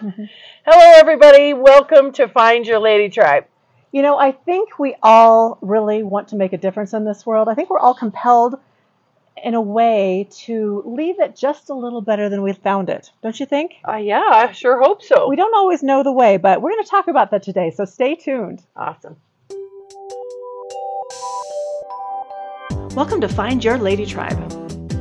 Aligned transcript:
Hello, 0.64 0.92
everybody. 0.96 1.52
Welcome 1.52 2.12
to 2.12 2.26
Find 2.26 2.66
Your 2.66 2.78
Lady 2.78 3.10
Tribe. 3.10 3.44
You 3.92 4.00
know, 4.00 4.18
I 4.18 4.32
think 4.32 4.78
we 4.78 4.96
all 5.02 5.58
really 5.60 6.02
want 6.02 6.28
to 6.28 6.36
make 6.36 6.54
a 6.54 6.56
difference 6.56 6.94
in 6.94 7.04
this 7.04 7.26
world. 7.26 7.48
I 7.48 7.54
think 7.54 7.68
we're 7.68 7.78
all 7.78 7.92
compelled 7.92 8.54
in 9.44 9.52
a 9.52 9.60
way 9.60 10.26
to 10.46 10.82
leave 10.86 11.20
it 11.20 11.36
just 11.36 11.68
a 11.68 11.74
little 11.74 12.00
better 12.00 12.30
than 12.30 12.40
we 12.40 12.54
found 12.54 12.88
it. 12.88 13.10
Don't 13.22 13.38
you 13.38 13.44
think? 13.44 13.72
Uh, 13.86 13.96
yeah, 13.96 14.22
I 14.24 14.52
sure 14.52 14.80
hope 14.80 15.02
so. 15.02 15.28
We 15.28 15.36
don't 15.36 15.54
always 15.54 15.82
know 15.82 16.02
the 16.02 16.12
way, 16.12 16.38
but 16.38 16.62
we're 16.62 16.70
going 16.70 16.84
to 16.84 16.90
talk 16.90 17.08
about 17.08 17.30
that 17.32 17.42
today, 17.42 17.70
so 17.70 17.84
stay 17.84 18.14
tuned. 18.14 18.62
Awesome. 18.74 19.16
Welcome 22.96 23.20
to 23.20 23.28
Find 23.28 23.62
Your 23.62 23.76
Lady 23.76 24.06
Tribe. 24.06 24.40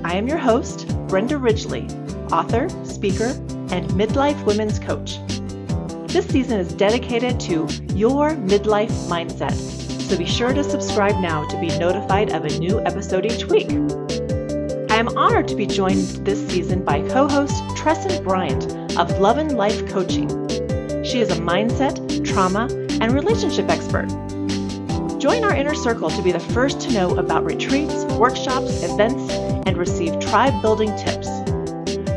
I 0.03 0.15
am 0.15 0.27
your 0.27 0.39
host, 0.39 0.89
Brenda 1.07 1.35
Ridgley, 1.35 1.87
author, 2.33 2.67
speaker, 2.83 3.33
and 3.71 3.87
midlife 3.91 4.43
women's 4.45 4.79
coach. 4.79 5.19
This 6.11 6.27
season 6.27 6.59
is 6.59 6.73
dedicated 6.73 7.39
to 7.41 7.67
your 7.93 8.31
midlife 8.31 8.91
mindset, 9.07 9.53
so 10.01 10.17
be 10.17 10.25
sure 10.25 10.53
to 10.53 10.63
subscribe 10.63 11.19
now 11.19 11.47
to 11.47 11.59
be 11.59 11.67
notified 11.77 12.31
of 12.31 12.45
a 12.45 12.59
new 12.59 12.79
episode 12.81 13.25
each 13.25 13.45
week. 13.45 13.69
I 14.89 14.95
am 14.95 15.15
honored 15.17 15.47
to 15.49 15.55
be 15.55 15.67
joined 15.67 16.01
this 16.25 16.45
season 16.49 16.83
by 16.83 17.07
co 17.09 17.27
host 17.27 17.61
Tressen 17.75 18.23
Bryant 18.23 18.97
of 18.97 19.19
Lovin 19.19 19.55
Life 19.55 19.87
Coaching. 19.87 20.27
She 21.03 21.21
is 21.21 21.29
a 21.29 21.35
mindset, 21.35 22.25
trauma, 22.25 22.67
and 22.99 23.13
relationship 23.13 23.69
expert. 23.69 24.07
Join 25.19 25.43
our 25.43 25.53
inner 25.53 25.75
circle 25.75 26.09
to 26.09 26.21
be 26.21 26.31
the 26.31 26.39
first 26.39 26.81
to 26.81 26.91
know 26.91 27.17
about 27.17 27.45
retreats, 27.45 28.05
workshops, 28.15 28.83
events, 28.83 29.31
and 29.67 29.77
receive 29.77 30.19
tribe 30.19 30.61
building 30.61 30.95
tips. 30.97 31.27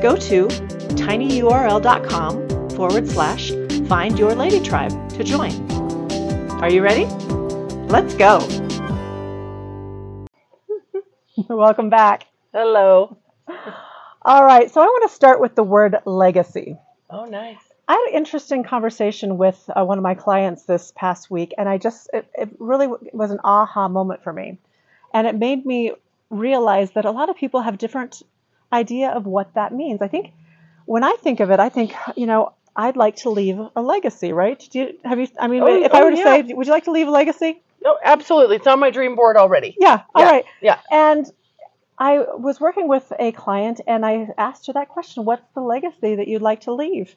Go 0.01 0.17
to 0.17 0.49
tinyurl.com 0.93 2.71
forward 2.71 3.09
slash 3.09 3.53
find 3.89 4.19
your 4.19 4.35
lady 4.35 4.61
tribe 4.61 5.09
to 5.11 5.25
join. 5.25 5.53
Are 6.63 6.71
you 6.71 6.83
ready? 6.83 7.07
Let's 7.89 8.15
go. 8.15 8.39
Welcome 11.49 11.91
back. 11.91 12.27
Hello. 12.53 13.17
All 14.25 14.45
right, 14.45 14.71
so 14.71 14.81
I 14.81 14.85
want 14.85 15.11
to 15.11 15.15
start 15.15 15.41
with 15.41 15.55
the 15.57 15.65
word 15.65 15.97
legacy. 16.05 16.77
Oh, 17.11 17.25
nice. 17.25 17.59
I 17.89 17.95
had 17.95 18.09
an 18.11 18.15
interesting 18.15 18.63
conversation 18.63 19.37
with 19.37 19.69
uh, 19.75 19.85
one 19.85 19.99
of 19.99 20.03
my 20.03 20.15
clients 20.15 20.63
this 20.63 20.93
past 20.95 21.31
week, 21.31 21.53
and 21.59 21.69
I 21.69 21.79
just, 21.79 22.09
it, 22.13 22.27
it 22.35 22.49
really 22.59 22.87
was 23.13 23.33
an 23.33 23.41
aha 23.43 23.89
moment 23.89 24.23
for 24.23 24.33
me. 24.33 24.59
And 25.13 25.27
it 25.27 25.35
made 25.35 25.67
me 25.67 25.93
realize 26.31 26.93
that 26.93 27.05
a 27.05 27.11
lot 27.11 27.29
of 27.29 27.37
people 27.37 27.61
have 27.61 27.79
different 27.79 28.23
idea 28.73 29.11
of 29.11 29.27
what 29.27 29.53
that 29.55 29.75
means. 29.75 30.01
I 30.01 30.09
think 30.09 30.33
when 30.87 31.05
I 31.05 31.13
think 31.23 31.41
of 31.41 31.51
it, 31.51 31.61
I 31.61 31.69
think, 31.69 31.95
you 32.17 32.27
know, 32.27 32.53
I'd 32.75 32.97
like 32.97 33.17
to 33.17 33.31
leave 33.31 33.59
a 33.77 33.83
legacy, 33.83 34.33
right? 34.33 34.59
Do 34.71 34.79
you, 34.79 34.99
have 35.05 35.19
you, 35.19 35.29
I 35.39 35.47
mean, 35.47 35.63
Oh, 35.63 35.83
if 35.83 35.93
I 35.93 36.01
oh, 36.01 36.05
were 36.05 36.11
to 36.13 36.17
yeah. 36.17 36.25
say, 36.25 36.53
would 36.55 36.67
you 36.67 36.73
like 36.73 36.85
to 36.85 36.91
leave 36.91 37.09
a 37.09 37.11
legacy? 37.11 37.61
No, 37.85 37.99
absolutely. 38.03 38.57
It's 38.57 38.67
on 38.67 38.79
my 38.81 38.91
dream 38.91 39.15
board 39.17 39.37
already. 39.37 39.77
Yeah, 39.79 40.03
all 40.15 40.23
Yeah, 40.23 40.31
right. 40.31 40.45
yeah. 40.61 40.79
And 40.91 41.31
I 41.99 42.19
was 42.19 42.61
working 42.61 42.89
with 42.89 43.13
a 43.19 43.33
client 43.33 43.81
and 43.87 44.07
I 44.07 44.29
asked 44.39 44.67
her 44.69 44.73
that 44.73 44.89
question 44.89 45.25
What's 45.25 45.43
the 45.55 45.61
legacy 45.61 46.17
that 46.17 46.29
you'd 46.29 46.43
like 46.43 46.63
to 46.63 46.73
leave? 46.73 47.15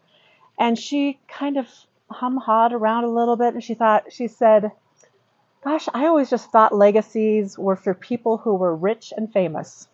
And 0.60 0.78
she 0.78 1.20
kind 1.28 1.58
of 1.58 1.68
hum 2.10 2.38
hawed 2.38 2.74
around 2.74 3.04
a 3.04 3.10
little 3.10 3.36
bit 3.36 3.54
and 3.54 3.64
she 3.64 3.74
thought, 3.76 4.12
she 4.12 4.28
said, 4.28 4.72
Gosh, 5.64 5.88
I 5.94 6.06
always 6.06 6.30
just 6.30 6.52
thought 6.52 6.76
legacies 6.76 7.58
were 7.58 7.76
for 7.76 7.94
people 7.94 8.38
who 8.38 8.54
were 8.56 8.76
rich 8.76 9.14
and 9.16 9.32
famous. 9.32 9.88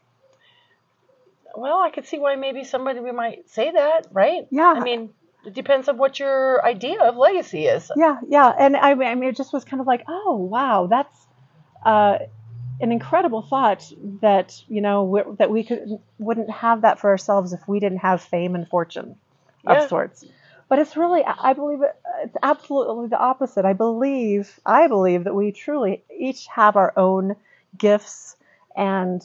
Well, 1.56 1.80
I 1.82 1.90
could 1.90 2.06
see 2.06 2.20
why 2.20 2.36
maybe 2.36 2.64
somebody 2.64 3.00
might 3.12 3.50
say 3.50 3.72
that, 3.72 4.08
right? 4.12 4.48
Yeah. 4.52 4.74
I 4.76 4.80
mean, 4.80 5.10
it 5.46 5.54
depends 5.54 5.90
on 5.90 5.98
what 5.98 6.20
your 6.20 6.64
idea 6.66 7.02
of 7.02 7.18
legacy 7.18 7.66
is. 7.66 7.92
Yeah, 7.96 8.18
yeah. 8.28 8.54
And 8.58 8.78
I 8.78 8.94
mean, 8.94 9.08
I 9.08 9.16
mean, 9.16 9.30
it 9.30 9.36
just 9.36 9.54
was 9.54 9.66
kind 9.66 9.82
of 9.82 9.88
like, 9.88 10.04
oh, 10.08 10.36
wow, 10.36 10.88
that's 10.88 11.16
uh, 11.86 12.20
an 12.80 12.92
incredible 12.92 13.42
thought 13.42 13.92
that, 14.22 14.62
you 14.68 14.82
know, 14.82 15.36
that 15.40 15.50
we 15.50 15.64
could, 15.64 16.00
wouldn't 16.18 16.50
have 16.50 16.82
that 16.82 17.00
for 17.00 17.10
ourselves 17.10 17.54
if 17.54 17.68
we 17.68 17.80
didn't 17.80 18.00
have 18.00 18.22
fame 18.22 18.56
and 18.56 18.68
fortune 18.68 19.16
of 19.66 19.78
Yeah. 19.78 19.88
sorts. 19.88 20.26
But 20.70 20.80
it's 20.80 20.96
really, 20.96 21.22
I 21.26 21.50
I 21.50 21.54
believe 21.54 21.80
it's 22.24 22.38
absolutely 22.42 23.08
the 23.08 23.20
opposite. 23.20 23.66
I 23.66 23.74
believe, 23.74 24.58
I 24.66 24.88
believe 24.88 25.26
that 25.26 25.36
we 25.36 25.52
truly 25.52 26.04
each 26.18 26.48
have 26.48 26.78
our 26.78 26.94
own 26.96 27.36
gifts 27.78 28.38
and 28.76 29.22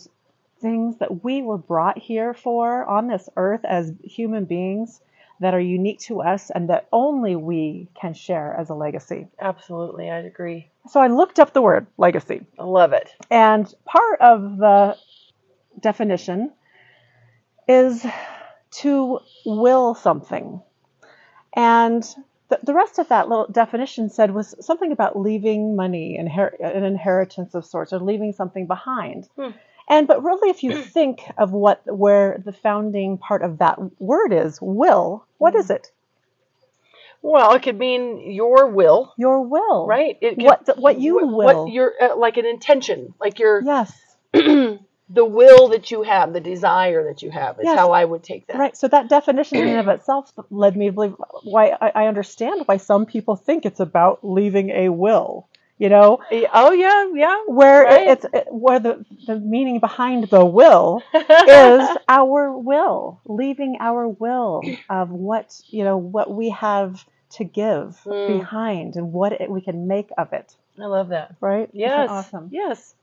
things 0.60 0.98
that 0.98 1.22
we 1.24 1.42
were 1.42 1.58
brought 1.58 1.98
here 1.98 2.34
for 2.34 2.84
on 2.84 3.08
this 3.08 3.28
earth 3.36 3.64
as 3.64 3.92
human 4.02 4.44
beings 4.44 5.00
that 5.40 5.52
are 5.54 5.60
unique 5.60 6.00
to 6.00 6.22
us 6.22 6.50
and 6.50 6.70
that 6.70 6.88
only 6.92 7.36
we 7.36 7.88
can 8.00 8.14
share 8.14 8.54
as 8.58 8.70
a 8.70 8.74
legacy. 8.74 9.26
Absolutely, 9.38 10.10
I'd 10.10 10.24
agree. 10.24 10.70
So 10.88 11.00
I 11.00 11.08
looked 11.08 11.38
up 11.38 11.52
the 11.52 11.60
word 11.60 11.86
legacy, 11.98 12.46
I 12.58 12.64
love 12.64 12.92
it. 12.92 13.14
and 13.30 13.72
part 13.84 14.20
of 14.20 14.56
the 14.56 14.96
definition 15.80 16.52
is 17.68 18.06
to 18.70 19.18
will 19.44 19.94
something. 19.94 20.62
And 21.54 22.02
the, 22.48 22.60
the 22.62 22.74
rest 22.74 22.98
of 22.98 23.08
that 23.08 23.28
little 23.28 23.48
definition 23.48 24.08
said 24.10 24.32
was 24.32 24.54
something 24.60 24.92
about 24.92 25.18
leaving 25.18 25.74
money, 25.74 26.18
inher- 26.20 26.58
an 26.60 26.84
inheritance 26.84 27.54
of 27.54 27.64
sorts, 27.64 27.92
or 27.92 27.98
leaving 27.98 28.32
something 28.32 28.66
behind. 28.66 29.28
Hmm. 29.36 29.50
And 29.88 30.06
but 30.08 30.22
really, 30.22 30.50
if 30.50 30.62
you 30.62 30.82
think 30.82 31.20
of 31.38 31.52
what 31.52 31.82
where 31.86 32.40
the 32.44 32.52
founding 32.52 33.18
part 33.18 33.42
of 33.42 33.58
that 33.58 33.78
word 34.00 34.32
is, 34.32 34.58
will, 34.60 35.26
what 35.38 35.54
is 35.54 35.70
it? 35.70 35.90
Well, 37.22 37.54
it 37.54 37.62
could 37.62 37.78
mean 37.78 38.30
your 38.32 38.68
will, 38.68 39.12
Your 39.16 39.42
will, 39.42 39.86
right? 39.86 40.16
It 40.20 40.36
could, 40.36 40.44
What 40.44 40.78
what 40.78 41.00
you 41.00 41.14
what, 41.16 41.26
will? 41.26 41.64
What 41.64 41.72
your 41.72 41.92
uh, 42.00 42.16
like 42.16 42.36
an 42.36 42.46
intention, 42.46 43.14
like 43.20 43.38
your 43.38 43.62
yes. 43.62 43.92
the 44.32 45.24
will 45.24 45.68
that 45.68 45.90
you 45.90 46.02
have, 46.02 46.32
the 46.32 46.40
desire 46.40 47.04
that 47.08 47.22
you 47.22 47.30
have 47.30 47.58
is 47.58 47.64
Yes. 47.64 47.78
how 47.78 47.92
I 47.92 48.04
would 48.04 48.22
take 48.22 48.46
that. 48.48 48.56
Right. 48.58 48.76
So 48.76 48.88
that 48.88 49.08
definition 49.08 49.58
in 49.58 49.68
and 49.68 49.78
of 49.78 49.88
itself 50.00 50.30
led 50.50 50.76
me 50.76 50.86
to 50.86 50.92
believe 50.92 51.14
why 51.42 51.76
I, 51.80 52.04
I 52.04 52.06
understand 52.06 52.62
why 52.66 52.76
some 52.76 53.06
people 53.06 53.36
think 53.36 53.64
it's 53.66 53.80
about 53.80 54.20
leaving 54.22 54.70
a 54.70 54.88
will. 54.88 55.48
You 55.78 55.90
know, 55.90 56.20
Oh 56.54 56.72
yeah, 56.72 57.06
yeah. 57.14 57.42
where 57.46 57.82
Right. 57.84 58.08
it's 58.08 58.24
it, 58.32 58.46
where 58.50 58.80
the 58.80 59.04
the 59.26 59.38
meaning 59.38 59.78
behind 59.78 60.24
the 60.30 60.44
will 60.44 61.02
is 61.14 61.88
our 62.08 62.56
will, 62.58 63.20
leaving 63.26 63.76
our 63.80 64.08
will 64.08 64.62
of 64.88 65.10
what 65.10 65.60
you 65.70 65.84
know 65.84 65.98
what 65.98 66.30
we 66.30 66.50
have 66.50 67.04
to 67.32 67.44
give 67.44 68.00
Mm. 68.06 68.26
behind 68.26 68.96
and 68.96 69.12
what 69.12 69.32
it, 69.32 69.50
we 69.50 69.60
can 69.60 69.86
make 69.86 70.08
of 70.16 70.32
it. 70.32 70.54
I 70.80 70.86
love 70.86 71.08
that. 71.08 71.34
Right? 71.40 71.68
Yes. 71.72 72.08
Awesome. 72.08 72.48
Yes. 72.52 72.94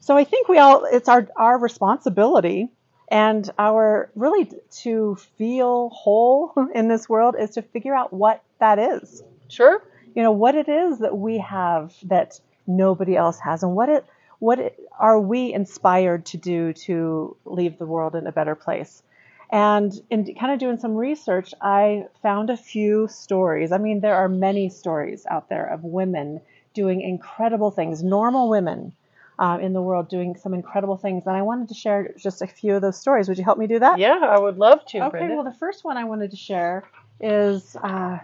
So 0.00 0.16
I 0.16 0.22
think 0.24 0.48
we 0.48 0.58
all 0.58 0.84
it's 0.84 1.08
our 1.08 1.26
our 1.36 1.58
responsibility 1.58 2.70
and 3.08 3.48
our 3.58 4.10
really 4.14 4.50
to 4.82 5.16
feel 5.36 5.88
whole 5.90 6.52
in 6.74 6.88
this 6.88 7.08
world 7.08 7.34
is 7.38 7.50
to 7.50 7.62
figure 7.62 7.94
out 7.94 8.12
what 8.12 8.42
that 8.60 8.78
is. 8.78 9.22
Sure. 9.48 9.82
You 10.16 10.22
know, 10.22 10.32
what 10.32 10.54
it 10.54 10.66
is 10.68 11.00
that 11.00 11.16
we 11.16 11.38
have 11.38 11.94
that 12.04 12.40
nobody 12.66 13.16
else 13.16 13.38
has 13.40 13.62
and 13.62 13.76
what 13.76 13.90
it 13.90 14.04
what 14.38 14.58
it, 14.58 14.80
are 14.98 15.20
we 15.20 15.52
inspired 15.52 16.24
to 16.26 16.38
do 16.38 16.72
to 16.72 17.36
leave 17.44 17.78
the 17.78 17.86
world 17.86 18.14
in 18.14 18.26
a 18.26 18.32
better 18.32 18.54
place? 18.54 19.02
And 19.50 19.92
in 20.10 20.34
kind 20.34 20.52
of 20.52 20.58
doing 20.58 20.78
some 20.78 20.96
research, 20.96 21.54
I 21.60 22.06
found 22.22 22.50
a 22.50 22.56
few 22.56 23.08
stories. 23.08 23.72
I 23.72 23.78
mean, 23.78 24.00
there 24.00 24.16
are 24.16 24.28
many 24.28 24.70
stories 24.70 25.26
out 25.30 25.48
there 25.48 25.66
of 25.66 25.84
women 25.84 26.40
doing 26.74 27.00
incredible 27.02 27.70
things, 27.70 28.02
normal 28.02 28.48
women 28.48 28.92
uh, 29.38 29.58
in 29.60 29.72
the 29.74 29.82
world 29.82 30.08
doing 30.08 30.34
some 30.36 30.54
incredible 30.54 30.96
things. 30.96 31.26
And 31.26 31.36
I 31.36 31.42
wanted 31.42 31.68
to 31.68 31.74
share 31.74 32.14
just 32.18 32.42
a 32.42 32.46
few 32.46 32.74
of 32.74 32.82
those 32.82 32.98
stories. 32.98 33.28
Would 33.28 33.38
you 33.38 33.44
help 33.44 33.58
me 33.58 33.66
do 33.66 33.78
that? 33.78 33.98
Yeah, 33.98 34.18
I 34.22 34.38
would 34.38 34.56
love 34.58 34.84
to, 34.86 34.98
Okay, 34.98 35.10
Brenda. 35.10 35.34
well, 35.34 35.44
the 35.44 35.58
first 35.58 35.84
one 35.84 35.96
I 35.96 36.04
wanted 36.04 36.30
to 36.32 36.36
share 36.36 36.84
is 37.20 37.76
uh, 37.76 38.18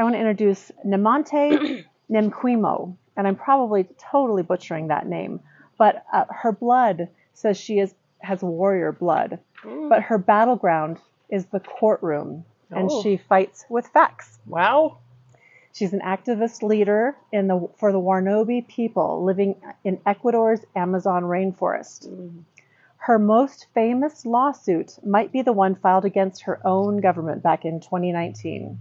I 0.00 0.02
want 0.02 0.14
to 0.14 0.18
introduce 0.18 0.72
Nemonte 0.86 1.84
Nenquimo, 2.10 2.96
and 3.18 3.28
I'm 3.28 3.36
probably 3.36 3.86
totally 3.98 4.42
butchering 4.42 4.88
that 4.88 5.06
name, 5.06 5.40
but 5.76 6.04
uh, 6.10 6.24
her 6.30 6.52
blood 6.52 7.08
says 7.34 7.58
she 7.58 7.78
is 7.80 7.94
has 8.20 8.42
warrior 8.42 8.92
blood, 8.92 9.38
Mm. 9.62 9.90
but 9.90 10.00
her 10.04 10.16
battleground 10.16 10.96
is 11.28 11.44
the 11.46 11.60
courtroom, 11.60 12.46
and 12.70 12.88
Oh. 12.90 13.02
she 13.02 13.18
fights 13.18 13.66
with 13.68 13.88
facts. 13.88 14.38
wow. 14.46 14.96
She's 15.74 15.92
an 15.92 16.00
activist 16.00 16.62
leader 16.62 17.14
in 17.30 17.46
the 17.48 17.68
for 17.76 17.92
the 17.92 18.00
Waorani 18.00 18.66
people 18.66 19.22
living 19.22 19.54
in 19.84 20.00
Ecuador's 20.06 20.64
Amazon 20.74 21.24
rainforest. 21.24 22.08
Mm. 22.08 22.44
Her 22.96 23.18
most 23.18 23.66
famous 23.74 24.24
lawsuit 24.24 24.98
might 25.04 25.30
be 25.30 25.42
the 25.42 25.52
one 25.52 25.74
filed 25.74 26.06
against 26.06 26.44
her 26.44 26.58
own 26.66 27.02
government 27.02 27.42
back 27.42 27.66
in 27.66 27.80
2019. 27.80 28.78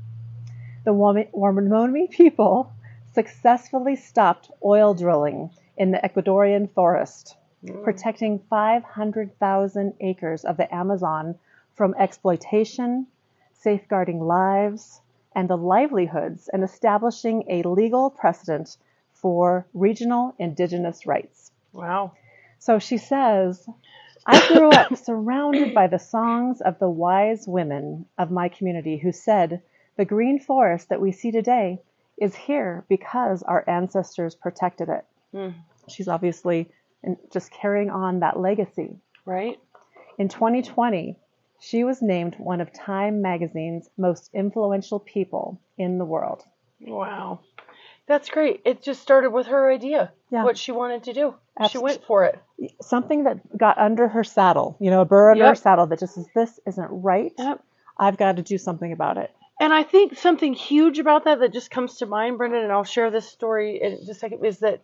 The 0.85 0.93
Wami- 0.93 2.09
people 2.09 2.71
successfully 3.13 3.95
stopped 3.95 4.49
oil 4.63 4.93
drilling 4.93 5.49
in 5.77 5.91
the 5.91 5.97
Ecuadorian 5.99 6.69
forest, 6.71 7.35
Mm. 7.65 7.83
protecting 7.83 8.39
500,000 8.49 9.93
acres 9.99 10.45
of 10.45 10.55
the 10.55 10.73
Amazon 10.73 11.35
from 11.73 11.93
exploitation, 11.95 13.07
safeguarding 13.53 14.21
lives 14.21 15.01
and 15.35 15.49
the 15.49 15.57
livelihoods, 15.57 16.47
and 16.47 16.63
establishing 16.63 17.43
a 17.49 17.61
legal 17.63 18.09
precedent 18.09 18.77
for 19.11 19.65
regional 19.73 20.33
indigenous 20.39 21.05
rights. 21.05 21.51
Wow. 21.73 22.11
So 22.59 22.79
she 22.79 22.97
says, 22.97 23.67
I 24.25 24.47
grew 24.47 24.69
up 24.69 24.95
surrounded 25.07 25.73
by 25.73 25.87
the 25.87 25.99
songs 25.99 26.61
of 26.61 26.79
the 26.79 26.89
wise 26.89 27.45
women 27.47 28.05
of 28.17 28.31
my 28.31 28.47
community 28.47 28.97
who 28.97 29.11
said, 29.11 29.61
The 29.99 30.05
green 30.05 30.39
forest 30.39 30.87
that 30.87 31.01
we 31.01 31.11
see 31.11 31.29
today 31.29 31.81
is 32.17 32.33
here 32.33 32.85
because 32.87 33.43
our 33.43 33.69
ancestors 33.69 34.33
protected 34.33 34.87
it. 34.87 35.05
Hmm. 35.33 35.59
She's 35.89 36.07
obviously 36.07 36.69
just 37.33 37.51
carrying 37.51 37.89
on 37.89 38.21
that 38.21 38.39
legacy. 38.39 38.95
Right? 39.25 39.59
In 40.17 40.29
2020, 40.29 41.17
she 41.59 41.83
was 41.83 42.01
named 42.01 42.35
one 42.37 42.61
of 42.61 42.71
Time 42.71 43.21
magazine's 43.21 43.89
most 43.97 44.29
influential 44.33 45.01
people 45.01 45.59
in 45.77 45.97
the 45.97 46.05
world. 46.05 46.43
Wow. 46.79 47.41
That's 48.07 48.29
great. 48.29 48.61
It 48.63 48.81
just 48.81 49.01
started 49.01 49.31
with 49.31 49.47
her 49.47 49.69
idea. 49.69 50.13
Yeah. 50.31 50.45
What 50.45 50.57
she 50.57 50.71
wanted 50.71 51.03
to 51.03 51.13
do. 51.13 51.35
She 51.69 51.77
went 51.77 52.05
for 52.05 52.23
it. 52.23 52.41
Something 52.81 53.25
that 53.25 53.57
got 53.57 53.77
under 53.77 54.07
her 54.07 54.23
saddle, 54.23 54.77
you 54.79 54.91
know, 54.91 55.01
a 55.01 55.05
burr 55.05 55.31
under 55.31 55.47
her 55.47 55.55
saddle 55.55 55.87
that 55.87 55.99
just 55.99 56.15
says, 56.15 56.27
This 56.33 56.57
isn't 56.65 56.87
right. 56.89 57.33
Yep. 57.37 57.61
I've 57.97 58.15
got 58.15 58.37
to 58.37 58.41
do 58.41 58.57
something 58.57 58.93
about 58.93 59.17
it. 59.17 59.35
And 59.59 59.73
I 59.73 59.83
think 59.83 60.17
something 60.17 60.53
huge 60.53 60.99
about 60.99 61.25
that 61.25 61.39
that 61.39 61.53
just 61.53 61.69
comes 61.69 61.97
to 61.97 62.05
mind, 62.05 62.37
Brenda, 62.37 62.59
and 62.61 62.71
I'll 62.71 62.85
share 62.85 63.11
this 63.11 63.27
story 63.27 63.81
in 63.81 63.97
just 63.97 64.09
a 64.09 64.13
second, 64.15 64.45
is 64.45 64.59
that 64.59 64.81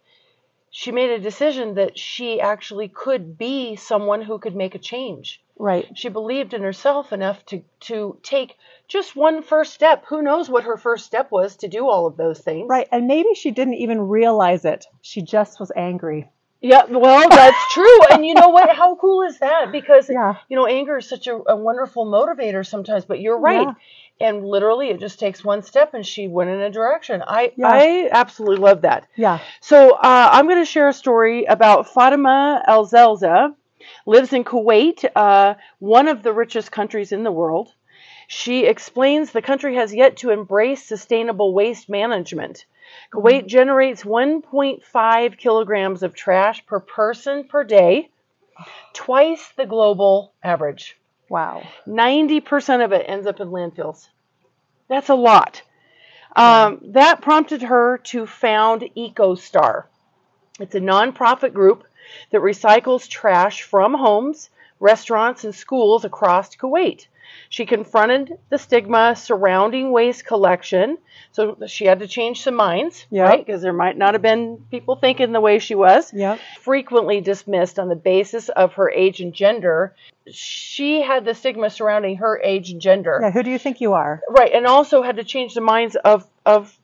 she 0.69 0.91
made 0.91 1.09
a 1.09 1.19
decision 1.19 1.75
that 1.75 1.97
she 1.97 2.41
actually 2.41 2.89
could 2.89 3.37
be 3.37 3.77
someone 3.77 4.21
who 4.21 4.37
could 4.37 4.55
make 4.55 4.75
a 4.75 4.79
change. 4.79 5.41
Right. 5.57 5.87
She 5.97 6.09
believed 6.09 6.53
in 6.53 6.61
herself 6.61 7.13
enough 7.13 7.45
to, 7.45 7.63
to 7.81 8.19
take 8.21 8.57
just 8.89 9.15
one 9.15 9.41
first 9.41 9.73
step. 9.73 10.03
Who 10.09 10.21
knows 10.21 10.49
what 10.49 10.65
her 10.65 10.75
first 10.75 11.05
step 11.05 11.31
was 11.31 11.55
to 11.57 11.69
do 11.69 11.87
all 11.87 12.07
of 12.07 12.17
those 12.17 12.39
things? 12.39 12.67
Right. 12.69 12.89
And 12.91 13.07
maybe 13.07 13.33
she 13.35 13.51
didn't 13.51 13.75
even 13.75 14.01
realize 14.01 14.65
it. 14.65 14.85
She 15.01 15.21
just 15.21 15.61
was 15.61 15.71
angry. 15.73 16.29
Yeah, 16.65 16.85
well, 16.89 17.29
that's 17.29 17.57
true. 17.73 17.99
And 18.09 18.25
you 18.25 18.33
know 18.33 18.49
what? 18.49 18.75
How 18.75 18.95
cool 18.95 19.21
is 19.21 19.37
that? 19.37 19.71
Because, 19.71 20.09
Yeah. 20.09 20.35
you 20.49 20.57
know, 20.57 20.65
anger 20.65 20.97
is 20.97 21.07
such 21.07 21.27
a, 21.27 21.39
a 21.47 21.55
wonderful 21.55 22.07
motivator 22.07 22.65
sometimes, 22.65 23.05
but 23.05 23.19
you're 23.19 23.37
right. 23.39 23.67
And 24.19 24.43
literally, 24.43 24.89
it 24.89 24.99
just 24.99 25.19
takes 25.19 25.43
one 25.43 25.61
step, 25.61 25.93
and 25.93 26.03
she 26.05 26.27
went 26.27 26.49
in 26.49 26.59
a 26.61 26.71
direction. 26.71 27.21
I, 27.27 27.51
Yeah. 27.55 27.67
I 27.67 28.09
absolutely 28.11 28.57
love 28.57 28.81
that. 28.81 29.07
Yeah. 29.15 29.39
So 29.61 29.91
uh, 29.91 30.29
I'm 30.31 30.47
going 30.47 30.61
to 30.61 30.65
share 30.65 30.87
a 30.89 30.93
story 30.93 31.45
about 31.45 31.93
Fatima 31.93 32.63
El 32.67 32.87
Zelza. 32.87 33.53
Lives 34.07 34.33
in 34.33 34.43
Kuwait, 34.43 35.05
uh, 35.15 35.53
one 35.77 36.07
of 36.07 36.23
the 36.23 36.33
richest 36.33 36.71
countries 36.71 37.11
in 37.11 37.23
the 37.23 37.31
world. 37.31 37.71
She 38.27 38.65
explains 38.65 39.31
the 39.31 39.43
country 39.43 39.75
has 39.75 39.93
yet 39.93 40.17
to 40.17 40.31
embrace 40.31 40.83
sustainable 40.83 41.53
waste 41.53 41.89
management. 41.89 42.65
Kuwait 43.11 43.47
generates 43.47 44.03
1.5 44.03 45.37
kilograms 45.37 46.03
of 46.03 46.13
trash 46.13 46.65
per 46.65 46.79
person 46.79 47.47
per 47.47 47.63
day, 47.63 48.09
twice 48.93 49.51
the 49.57 49.65
global 49.65 50.33
average. 50.43 50.97
Wow. 51.29 51.63
90% 51.87 52.83
of 52.83 52.91
it 52.91 53.05
ends 53.07 53.27
up 53.27 53.39
in 53.39 53.49
landfills. 53.49 54.07
That's 54.87 55.09
a 55.09 55.15
lot. 55.15 55.61
Um, 56.35 56.79
that 56.87 57.21
prompted 57.21 57.61
her 57.63 57.99
to 58.05 58.25
found 58.27 58.81
EcoStar. 58.95 59.85
It's 60.59 60.75
a 60.75 60.79
nonprofit 60.79 61.53
group 61.53 61.85
that 62.31 62.41
recycles 62.41 63.07
trash 63.07 63.63
from 63.63 63.93
homes, 63.93 64.49
restaurants, 64.79 65.43
and 65.43 65.53
schools 65.55 66.05
across 66.05 66.55
Kuwait. 66.55 67.07
She 67.49 67.65
confronted 67.65 68.37
the 68.49 68.57
stigma 68.57 69.15
surrounding 69.15 69.91
waste 69.91 70.25
collection, 70.25 70.97
so 71.31 71.57
she 71.67 71.85
had 71.85 71.99
to 71.99 72.07
change 72.07 72.43
some 72.43 72.55
minds, 72.55 73.05
Yep. 73.09 73.27
right? 73.27 73.45
Because 73.45 73.61
there 73.61 73.73
might 73.73 73.97
not 73.97 74.13
have 74.13 74.21
been 74.21 74.63
people 74.71 74.95
thinking 74.95 75.31
the 75.31 75.41
way 75.41 75.59
she 75.59 75.75
was 75.75 76.13
Yep. 76.13 76.39
frequently 76.61 77.21
dismissed 77.21 77.79
on 77.79 77.89
the 77.89 77.95
basis 77.95 78.49
of 78.49 78.73
her 78.73 78.89
age 78.89 79.21
and 79.21 79.33
gender. 79.33 79.95
She 80.27 81.01
had 81.01 81.25
the 81.25 81.33
stigma 81.33 81.69
surrounding 81.69 82.17
her 82.17 82.39
age 82.43 82.71
and 82.71 82.79
gender. 82.81 83.19
Yeah. 83.21 83.31
Who 83.31 83.43
do 83.43 83.51
you 83.51 83.59
think 83.59 83.81
you 83.81 83.93
are? 83.93 84.21
Right, 84.29 84.51
and 84.53 84.65
also 84.67 85.01
had 85.01 85.17
to 85.17 85.23
change 85.23 85.53
the 85.55 85.61
minds 85.61 85.95
of 85.95 86.25
of 86.45 86.77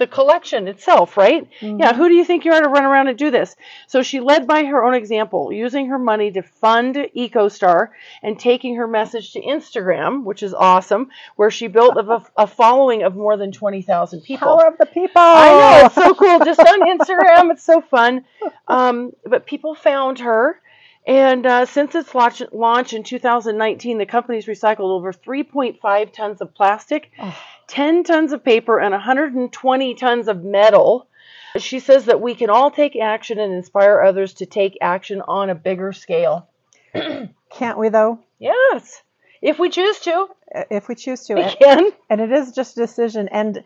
the 0.00 0.06
collection 0.06 0.66
itself, 0.66 1.16
right? 1.18 1.46
Yeah, 1.78 1.92
who 1.94 2.08
do 2.08 2.14
you 2.14 2.24
think 2.24 2.46
you 2.46 2.52
are 2.52 2.60
to 2.62 2.68
run 2.70 2.84
around 2.84 3.08
and 3.08 3.18
do 3.18 3.30
this? 3.30 3.54
So 3.86 4.02
she 4.02 4.18
led 4.18 4.46
by 4.46 4.64
her 4.64 4.82
own 4.82 4.94
example, 4.94 5.52
using 5.52 5.88
her 5.88 5.98
money 5.98 6.32
to 6.32 6.42
fund 6.42 6.96
EcoStar 6.96 7.88
and 8.22 8.40
taking 8.40 8.76
her 8.76 8.88
message 8.88 9.34
to 9.34 9.42
Instagram, 9.42 10.24
which 10.24 10.42
is 10.42 10.54
awesome, 10.54 11.10
where 11.36 11.50
she 11.50 11.66
built 11.66 11.98
a, 11.98 12.22
a 12.36 12.46
following 12.46 13.02
of 13.02 13.14
more 13.14 13.36
than 13.36 13.52
20,000 13.52 14.22
people. 14.22 14.48
Power 14.48 14.68
of 14.68 14.78
the 14.78 14.86
people. 14.86 15.20
I 15.20 15.80
know 15.80 15.86
it's 15.86 15.94
so 15.94 16.14
cool. 16.14 16.38
Just 16.46 16.60
on 16.60 16.80
Instagram, 16.98 17.52
it's 17.52 17.62
so 17.62 17.82
fun. 17.82 18.24
Um, 18.68 19.12
but 19.26 19.44
people 19.44 19.74
found 19.74 20.20
her, 20.20 20.58
and 21.06 21.46
uh, 21.46 21.66
since 21.66 21.94
its 21.94 22.14
launch, 22.14 22.42
launch 22.52 22.92
in 22.92 23.02
2019, 23.02 23.98
the 23.98 24.06
company's 24.06 24.46
recycled 24.46 24.90
over 24.90 25.12
3.5 25.12 26.12
tons 26.12 26.40
of 26.40 26.54
plastic, 26.54 27.10
Oh. 27.18 27.36
10 27.68 28.04
tons 28.04 28.32
of 28.32 28.44
paper, 28.44 28.78
and 28.80 28.92
120 28.92 29.94
tons 29.94 30.28
of 30.28 30.42
metal. 30.44 31.06
She 31.56 31.78
says 31.80 32.06
that 32.06 32.20
we 32.20 32.34
can 32.34 32.50
all 32.50 32.70
take 32.70 32.96
action 32.96 33.38
and 33.38 33.52
inspire 33.52 34.00
others 34.00 34.34
to 34.34 34.46
take 34.46 34.76
action 34.80 35.20
on 35.26 35.50
a 35.50 35.54
bigger 35.54 35.92
scale. 35.92 36.48
Can't 36.92 37.78
we 37.78 37.88
though? 37.88 38.18
Yes, 38.38 39.02
if 39.42 39.58
we 39.58 39.70
choose 39.70 40.00
to, 40.00 40.26
If 40.70 40.88
we 40.88 40.94
choose 40.96 41.24
to. 41.26 41.34
we 41.34 41.42
And- 41.42 41.56
can. 41.58 41.90
and 42.10 42.20
it 42.20 42.32
is 42.32 42.52
just 42.52 42.76
a 42.76 42.80
decision 42.80 43.28
and 43.28 43.62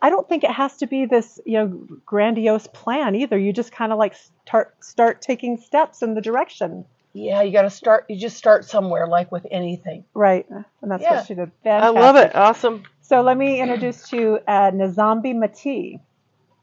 i 0.00 0.08
don't 0.08 0.26
think 0.28 0.44
it 0.44 0.50
has 0.50 0.76
to 0.78 0.86
be 0.86 1.04
this 1.04 1.38
you 1.44 1.58
know 1.58 1.66
grandiose 2.06 2.66
plan 2.68 3.14
either 3.14 3.36
you 3.38 3.52
just 3.52 3.70
kind 3.72 3.92
of 3.92 3.98
like 3.98 4.14
start 4.46 4.74
start 4.82 5.20
taking 5.20 5.58
steps 5.58 6.00
in 6.02 6.14
the 6.14 6.20
direction 6.22 6.84
Yeah, 7.12 7.42
you 7.42 7.52
got 7.52 7.62
to 7.62 7.70
start. 7.70 8.06
You 8.08 8.16
just 8.16 8.38
start 8.38 8.64
somewhere, 8.64 9.06
like 9.06 9.30
with 9.30 9.46
anything. 9.50 10.04
right 10.14 10.46
and 10.48 10.90
that's 10.90 11.02
Yeah. 11.02 11.16
what 11.16 11.26
she 11.26 11.34
did 11.34 11.50
I 11.66 11.88
love 11.90 12.16
it. 12.16 12.34
Awesome. 12.34 12.84
so 13.02 13.20
let 13.20 13.36
me 13.36 13.60
introduce 13.60 14.08
to 14.08 14.16
you 14.16 14.38
uh, 14.48 14.70
Nzambi 14.70 15.34
Matee 15.42 16.00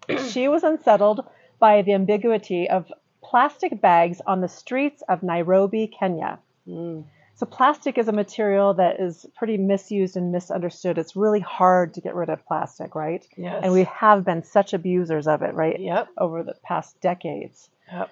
she 0.32 0.48
was 0.48 0.64
unsettled 0.64 1.20
by 1.60 1.84
the 1.84 1.94
ambiguity 1.94 2.68
of 2.70 2.92
plastic 3.22 3.80
bags 3.80 4.20
on 4.26 4.42
the 4.42 4.48
streets 4.48 5.04
of 5.08 5.22
nairobi 5.22 5.86
kenya 6.00 6.40
Mm. 6.68 7.04
So 7.40 7.46
plastic 7.46 7.98
is 7.98 8.10
a 8.10 8.12
material 8.12 8.74
that 8.74 9.00
is 9.00 9.26
pretty 9.38 9.56
misused 9.58 10.18
and 10.18 10.30
misunderstood 10.30 10.98
it's 10.98 11.16
really 11.16 11.40
hard 11.40 11.94
to 11.94 12.02
get 12.02 12.14
rid 12.14 12.28
of 12.30 12.46
plastic 12.46 12.96
right 12.96 13.26
Yes. 13.38 13.62
and 13.64 13.72
we 13.72 13.86
have 13.86 14.26
been 14.26 14.44
such 14.44 14.74
abusers 14.74 15.26
of 15.26 15.42
it 15.42 15.54
right 15.54 15.80
Yep. 15.80 16.10
over 16.18 16.44
the 16.44 16.56
past 16.64 17.00
decades. 17.00 17.70
Yep. 17.90 18.10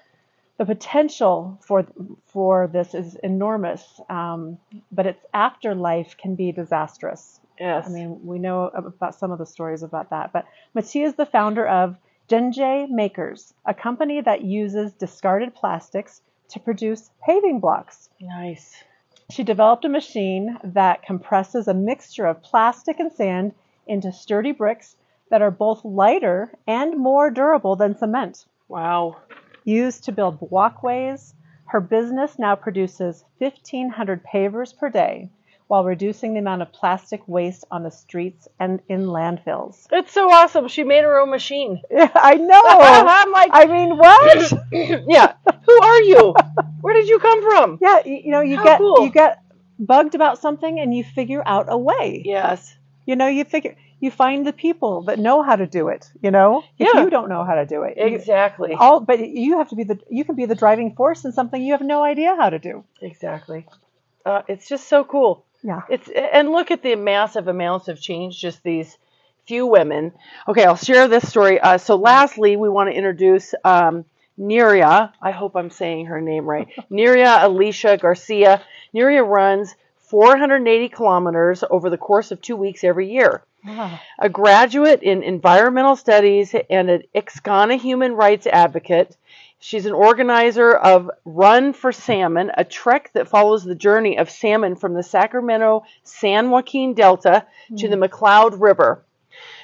The 0.59 0.65
potential 0.65 1.59
for 1.61 1.85
for 2.27 2.67
this 2.67 2.93
is 2.95 3.15
enormous, 3.15 3.99
um, 4.09 4.59
but 4.93 5.05
its 5.05 5.25
afterlife 5.33 6.15
can 6.17 6.35
be 6.35 6.53
disastrous. 6.53 7.41
Yes. 7.59 7.85
I 7.85 7.89
mean, 7.91 8.25
we 8.25 8.39
know 8.39 8.71
about 8.73 9.13
some 9.13 9.31
of 9.33 9.39
the 9.39 9.45
stories 9.45 9.83
about 9.83 10.09
that. 10.11 10.31
But 10.31 10.45
Matee 10.73 11.03
is 11.03 11.15
the 11.15 11.25
founder 11.25 11.67
of 11.67 11.97
Gjenge 12.29 12.89
Makers, 12.89 13.53
a 13.65 13.73
company 13.73 14.21
that 14.21 14.41
uses 14.45 14.93
discarded 14.93 15.53
plastics 15.53 16.21
to 16.51 16.61
produce 16.61 17.11
paving 17.25 17.59
blocks. 17.59 18.09
nice. 18.21 18.83
She 19.29 19.43
developed 19.43 19.83
a 19.83 19.89
machine 19.89 20.57
that 20.63 21.03
compresses 21.03 21.67
a 21.67 21.73
mixture 21.73 22.25
of 22.25 22.41
plastic 22.41 22.99
and 22.99 23.11
sand 23.11 23.53
into 23.85 24.11
sturdy 24.11 24.53
bricks 24.53 24.95
that 25.29 25.41
are 25.41 25.51
both 25.51 25.83
lighter 25.83 26.53
and 26.65 26.97
more 26.97 27.29
durable 27.29 27.75
than 27.75 27.97
cement. 27.97 28.45
Wow. 28.69 29.17
Used 29.65 30.05
to 30.05 30.13
build 30.13 30.39
walkways, 30.49 31.33
her 31.65 31.81
business 31.81 32.39
now 32.39 32.55
produces 32.55 33.25
1,500 33.39 34.23
pavers 34.23 34.71
per 34.71 34.89
day 34.89 35.29
while 35.67 35.83
reducing 35.83 36.33
the 36.33 36.39
amount 36.39 36.61
of 36.61 36.71
plastic 36.71 37.27
waste 37.27 37.65
on 37.69 37.83
the 37.83 37.91
streets 37.91 38.47
and 38.59 38.79
in 38.87 39.01
landfills. 39.07 39.85
It's 39.91 40.13
so 40.13 40.31
awesome. 40.31 40.67
She 40.69 40.83
made 40.83 41.03
her 41.03 41.19
own 41.19 41.29
machine. 41.29 41.81
Yeah, 41.91 42.09
I 42.15 42.35
know. 42.35 42.61
I'm 42.65 43.31
like, 43.31 43.51
I 43.53 43.65
mean, 43.65 43.97
what? 43.97 44.51
yeah. 45.07 45.33
Who 45.65 45.81
are 45.81 46.01
you? 46.03 46.35
Where 46.81 46.93
did 46.93 47.07
you 47.09 47.19
come 47.19 47.41
from? 47.43 47.79
yeah, 47.81 47.99
you, 48.05 48.21
you 48.25 48.31
know, 48.31 48.41
you 48.41 48.57
How 48.57 48.63
get 48.63 48.77
cool. 48.79 49.03
you 49.03 49.11
get 49.11 49.41
bugged 49.79 50.15
about 50.15 50.39
something 50.39 50.79
and 50.79 50.93
you 50.95 51.03
figure 51.03 51.43
out 51.45 51.65
a 51.69 51.77
way. 51.77 52.21
Yes. 52.25 52.73
You 53.05 53.15
know, 53.15 53.27
you 53.27 53.43
figure 53.43 53.75
you 53.99 54.11
find 54.11 54.45
the 54.45 54.53
people 54.53 55.01
that 55.03 55.17
know 55.19 55.41
how 55.41 55.55
to 55.55 55.65
do 55.67 55.87
it. 55.89 56.09
You 56.21 56.29
know, 56.31 56.63
if 56.77 56.93
you 56.93 57.09
don't 57.09 57.29
know 57.29 57.43
how 57.43 57.55
to 57.55 57.65
do 57.65 57.83
it, 57.83 57.97
you- 57.97 58.15
Exactly. 58.15 58.73
all 58.73 58.99
but 59.01 59.19
you 59.27 59.57
have 59.57 59.69
to 59.69 59.75
be 59.75 59.83
the 59.83 59.99
you 60.09 60.23
can 60.23 60.35
be 60.35 60.45
the 60.45 60.55
driving 60.55 60.95
force 60.95 61.25
in 61.25 61.31
something 61.33 61.61
you 61.61 61.73
have 61.73 61.81
no 61.81 62.03
idea 62.03 62.35
how 62.35 62.49
to 62.49 62.59
do. 62.59 62.83
Exactly. 63.01 63.65
Uh, 64.25 64.41
it's 64.47 64.67
just 64.67 64.87
so 64.87 65.03
cool. 65.03 65.45
Yeah. 65.67 65.81
It's 65.89 66.07
and 66.07 66.49
look 66.49 66.71
at 66.71 66.81
the 66.81 66.95
massive 66.95 67.49
amounts 67.49 67.89
of 67.89 67.99
change 67.99 68.39
just 68.39 68.63
these 68.63 68.97
few 69.47 69.67
women. 69.67 70.13
Okay, 70.47 70.63
I'll 70.63 70.77
share 70.77 71.09
this 71.09 71.27
story. 71.27 71.59
Uh, 71.59 71.77
so, 71.77 71.97
lastly, 71.97 72.55
we 72.55 72.69
want 72.69 72.89
to 72.89 72.95
introduce 72.95 73.53
um, 73.65 74.05
Niria. 74.39 75.11
I 75.21 75.31
hope 75.31 75.57
I'm 75.57 75.69
saying 75.69 76.05
her 76.05 76.21
name 76.21 76.45
right. 76.45 76.69
Niria 76.89 77.45
Alicia 77.45 77.97
Garcia. 77.97 78.61
Niria 78.93 79.23
runs 79.23 79.75
480 79.97 80.87
kilometers 80.87 81.65
over 81.69 81.89
the 81.89 81.97
course 81.97 82.31
of 82.31 82.39
two 82.39 82.55
weeks 82.55 82.85
every 82.85 83.11
year. 83.11 83.43
Wow. 83.65 83.99
A 84.19 84.29
graduate 84.29 85.03
in 85.03 85.21
environmental 85.21 85.97
studies 85.97 86.55
and 86.69 86.89
an 86.89 87.03
Xicana 87.13 87.77
human 87.77 88.13
rights 88.13 88.47
advocate, 88.47 89.17
she's 89.59 89.85
an 89.85 89.93
organizer 89.93 90.73
of 90.73 91.09
Run 91.25 91.73
for 91.73 91.91
Salmon, 91.91 92.51
a 92.55 92.63
trek 92.63 93.11
that 93.13 93.27
follows 93.27 93.63
the 93.63 93.75
journey 93.75 94.17
of 94.17 94.29
salmon 94.29 94.75
from 94.75 94.93
the 94.93 95.03
Sacramento 95.03 95.83
San 96.03 96.49
Joaquin 96.49 96.93
Delta 96.93 97.45
to 97.77 97.87
the 97.87 97.95
hmm. 97.95 98.03
McCloud 98.03 98.59
River. 98.59 99.03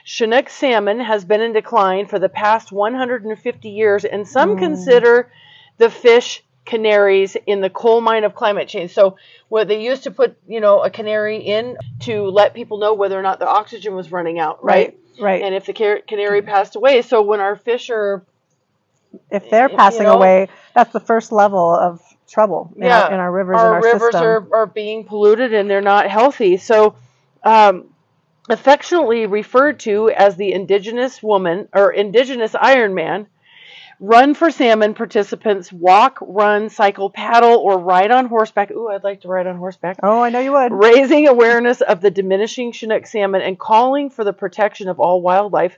Chinook 0.05 0.50
salmon 0.50 1.00
has 1.00 1.23
been 1.23 1.41
in 1.41 1.53
decline 1.53 2.07
for 2.07 2.19
the 2.19 2.29
past 2.29 2.71
150 2.71 3.69
years, 3.69 4.05
and 4.05 4.27
some 4.27 4.53
hmm. 4.53 4.59
consider 4.59 5.31
the 5.77 5.89
fish 5.89 6.43
canaries 6.65 7.35
in 7.45 7.62
the 7.62 7.69
coal 7.69 8.01
mine 8.01 8.23
of 8.23 8.35
climate 8.35 8.67
change. 8.67 8.93
So, 8.93 9.17
where 9.50 9.65
they 9.65 9.83
used 9.83 10.03
to 10.03 10.12
put, 10.12 10.38
you 10.47 10.59
know, 10.59 10.81
a 10.81 10.89
canary 10.89 11.38
in 11.38 11.77
to 12.01 12.23
let 12.23 12.53
people 12.53 12.77
know 12.77 12.93
whether 12.93 13.17
or 13.17 13.21
not 13.21 13.39
the 13.39 13.47
oxygen 13.47 13.95
was 13.95 14.12
running 14.12 14.39
out, 14.39 14.63
right? 14.63 14.97
Right. 15.19 15.43
And 15.43 15.53
if 15.53 15.65
the 15.65 16.01
canary 16.07 16.41
passed 16.41 16.75
away, 16.75 17.01
so 17.03 17.21
when 17.21 17.39
our 17.39 17.55
fish 17.55 17.89
are, 17.89 18.25
if 19.29 19.50
they're 19.50 19.70
you 19.70 19.77
passing 19.77 20.03
know- 20.03 20.13
away, 20.13 20.50
that's 20.74 20.91
the 20.93 21.00
first 21.00 21.32
level 21.32 21.74
of 21.74 22.01
trouble 22.29 22.74
in, 22.75 22.84
yeah, 22.84 23.03
our, 23.03 23.13
in 23.13 23.20
our 23.20 23.32
rivers 23.32 23.58
our, 23.58 23.75
and 23.75 23.86
our 23.86 23.93
rivers 23.93 24.15
are, 24.15 24.48
are 24.53 24.65
being 24.65 25.03
polluted 25.03 25.53
and 25.53 25.70
they're 25.70 25.82
not 25.82 26.10
healthy. 26.10 26.58
So, 26.58 26.96
um, 27.43 27.89
affectionately 28.50 29.25
referred 29.25 29.79
to 29.82 30.10
as 30.10 30.36
the 30.36 30.51
indigenous 30.53 31.22
woman 31.22 31.67
or 31.74 31.91
indigenous 31.91 32.55
Iron 32.55 32.93
Man, 32.93 33.27
Run 34.05 34.33
for 34.33 34.51
Salmon 34.51 34.95
participants 34.95 35.72
walk, 35.72 36.17
run, 36.19 36.67
cycle, 36.67 37.10
paddle, 37.10 37.55
or 37.55 37.77
ride 37.77 38.12
on 38.12 38.25
horseback. 38.25 38.69
Ooh, 38.69 38.89
I'd 38.89 39.01
like 39.01 39.22
to 39.22 39.29
ride 39.29 39.48
on 39.48 39.55
horseback. 39.55 40.00
oh, 40.03 40.22
I 40.22 40.29
know 40.29 40.41
you 40.41 40.51
would. 40.51 40.74
Raising 40.74 41.29
awareness 41.29 41.79
of 41.79 42.01
the 42.01 42.12
diminishing 42.12 42.74
Chinook 42.74 43.07
salmon 43.07 43.41
and 43.41 43.57
calling 43.57 44.10
for 44.10 44.25
the 44.25 44.33
protection 44.33 44.89
of 44.89 45.00
all 45.00 45.22
wildlife. 45.22 45.77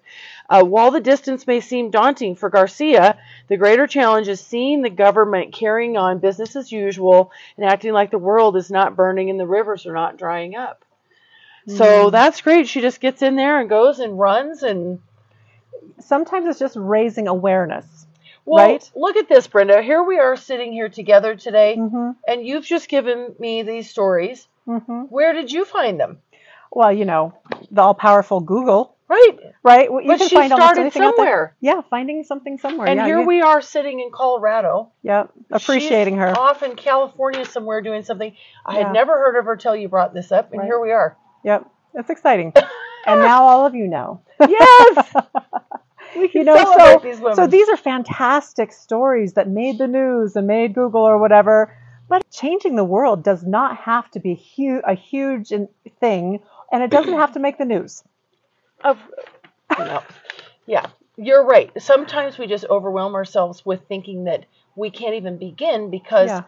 Uh, 0.49 0.63
while 0.63 0.89
the 0.89 1.01
distance 1.01 1.45
may 1.45 1.59
seem 1.59 1.91
daunting 1.91 2.33
for 2.33 2.49
Garcia, 2.49 3.19
the 3.47 3.57
greater 3.57 3.85
challenge 3.85 4.27
is 4.27 4.41
seeing 4.41 4.81
the 4.81 4.89
government 4.89 5.53
carrying 5.53 5.95
on 5.95 6.17
business 6.17 6.55
as 6.55 6.71
usual 6.71 7.31
and 7.57 7.65
acting 7.67 7.93
like 7.93 8.09
the 8.09 8.17
world 8.17 8.57
is 8.57 8.71
not 8.71 8.95
burning 8.95 9.29
and 9.29 9.39
the 9.39 9.45
rivers 9.45 9.85
are 9.85 9.93
not 9.93 10.17
drying 10.17 10.55
up. 10.55 10.83
So 11.67 12.09
that's 12.09 12.41
great. 12.41 12.67
She 12.67 12.81
just 12.81 12.99
gets 12.99 13.21
in 13.21 13.35
there 13.35 13.59
and 13.59 13.69
goes 13.69 13.99
and 13.99 14.17
runs 14.17 14.63
and 14.63 14.99
Sometimes 15.99 16.47
it's 16.47 16.59
just 16.59 16.75
raising 16.75 17.27
awareness. 17.27 18.04
Well, 18.45 18.65
Right. 18.65 18.91
look 18.95 19.15
at 19.17 19.27
this, 19.29 19.47
Brenda. 19.47 19.81
Here 19.81 20.03
we 20.03 20.19
are 20.19 20.35
sitting 20.35 20.71
here 20.71 20.89
together 20.89 21.35
today, 21.35 21.75
Mm-hmm. 21.77 22.11
and 22.27 22.45
you've 22.45 22.65
just 22.65 22.87
given 22.89 23.35
me 23.39 23.63
these 23.63 23.89
stories. 23.89 24.47
Mm-hmm. 24.67 25.01
Where 25.09 25.33
did 25.33 25.51
you 25.51 25.65
find 25.65 25.99
them? 25.99 26.19
Well, 26.71 26.91
you 26.91 27.05
know, 27.05 27.33
the 27.71 27.81
all-powerful 27.81 28.41
Google, 28.41 28.95
Right. 29.07 29.37
right? 29.63 29.89
You 29.89 30.01
But 30.07 30.17
can 30.19 30.27
she 30.27 30.35
find 30.35 30.51
started 30.51 30.81
anything 30.81 31.03
out 31.03 31.13
there. 31.15 31.25
somewhere. 31.25 31.55
Yeah, 31.61 31.81
finding 31.89 32.23
something 32.23 32.57
somewhere. 32.57 32.87
And 32.87 32.97
yeah, 32.97 33.05
here 33.05 33.19
you- 33.21 33.27
we 33.27 33.41
are 33.41 33.61
sitting 33.61 33.99
in 34.01 34.09
Colorado. 34.11 34.89
Yeah, 35.03 35.27
appreciating 35.51 36.15
She's 36.15 36.19
her. 36.21 36.37
Off 36.37 36.63
in 36.63 36.75
California 36.75 37.45
somewhere 37.45 37.81
doing 37.81 38.03
something. 38.03 38.35
I 38.65 38.77
Yeah. 38.79 38.83
had 38.85 38.93
never 38.93 39.13
heard 39.13 39.37
of 39.37 39.45
her 39.45 39.55
till 39.55 39.75
you 39.75 39.87
brought 39.87 40.13
this 40.13 40.31
up, 40.31 40.51
and 40.51 40.59
Right. 40.59 40.65
here 40.65 40.79
we 40.79 40.91
are. 40.91 41.15
Yep, 41.43 41.65
it's 41.93 42.09
exciting. 42.09 42.51
and 43.05 43.21
now 43.21 43.43
all 43.43 43.65
of 43.65 43.75
you 43.75 43.87
know. 43.87 44.21
Yes. 44.39 45.13
you 46.15 46.43
know, 46.43 46.55
so 46.77 46.99
these 47.03 47.19
women. 47.19 47.35
so 47.35 47.47
these 47.47 47.67
are 47.69 47.77
fantastic 47.77 48.71
stories 48.71 49.33
that 49.33 49.47
made 49.49 49.77
the 49.77 49.87
news 49.87 50.35
and 50.35 50.47
made 50.47 50.73
Google 50.73 51.01
or 51.01 51.17
whatever. 51.17 51.75
But 52.07 52.29
changing 52.31 52.75
the 52.75 52.83
world 52.83 53.23
does 53.23 53.43
not 53.43 53.77
have 53.77 54.09
to 54.11 54.19
be 54.19 54.35
hu- 54.55 54.81
a 54.85 54.93
huge 54.93 55.51
in- 55.51 55.69
thing, 55.99 56.39
and 56.71 56.83
it 56.83 56.91
doesn't 56.91 57.13
have 57.13 57.31
to 57.33 57.39
make 57.39 57.57
the 57.57 57.65
news. 57.65 58.03
of, 58.83 58.99
no. 59.79 60.03
Yeah, 60.67 60.85
you're 61.17 61.43
right. 61.43 61.71
Sometimes 61.81 62.37
we 62.37 62.45
just 62.45 62.65
overwhelm 62.69 63.15
ourselves 63.15 63.65
with 63.65 63.81
thinking 63.87 64.25
that 64.25 64.45
we 64.75 64.91
can't 64.91 65.15
even 65.15 65.37
begin 65.37 65.89
because 65.89 66.29
Yeah. 66.29 66.43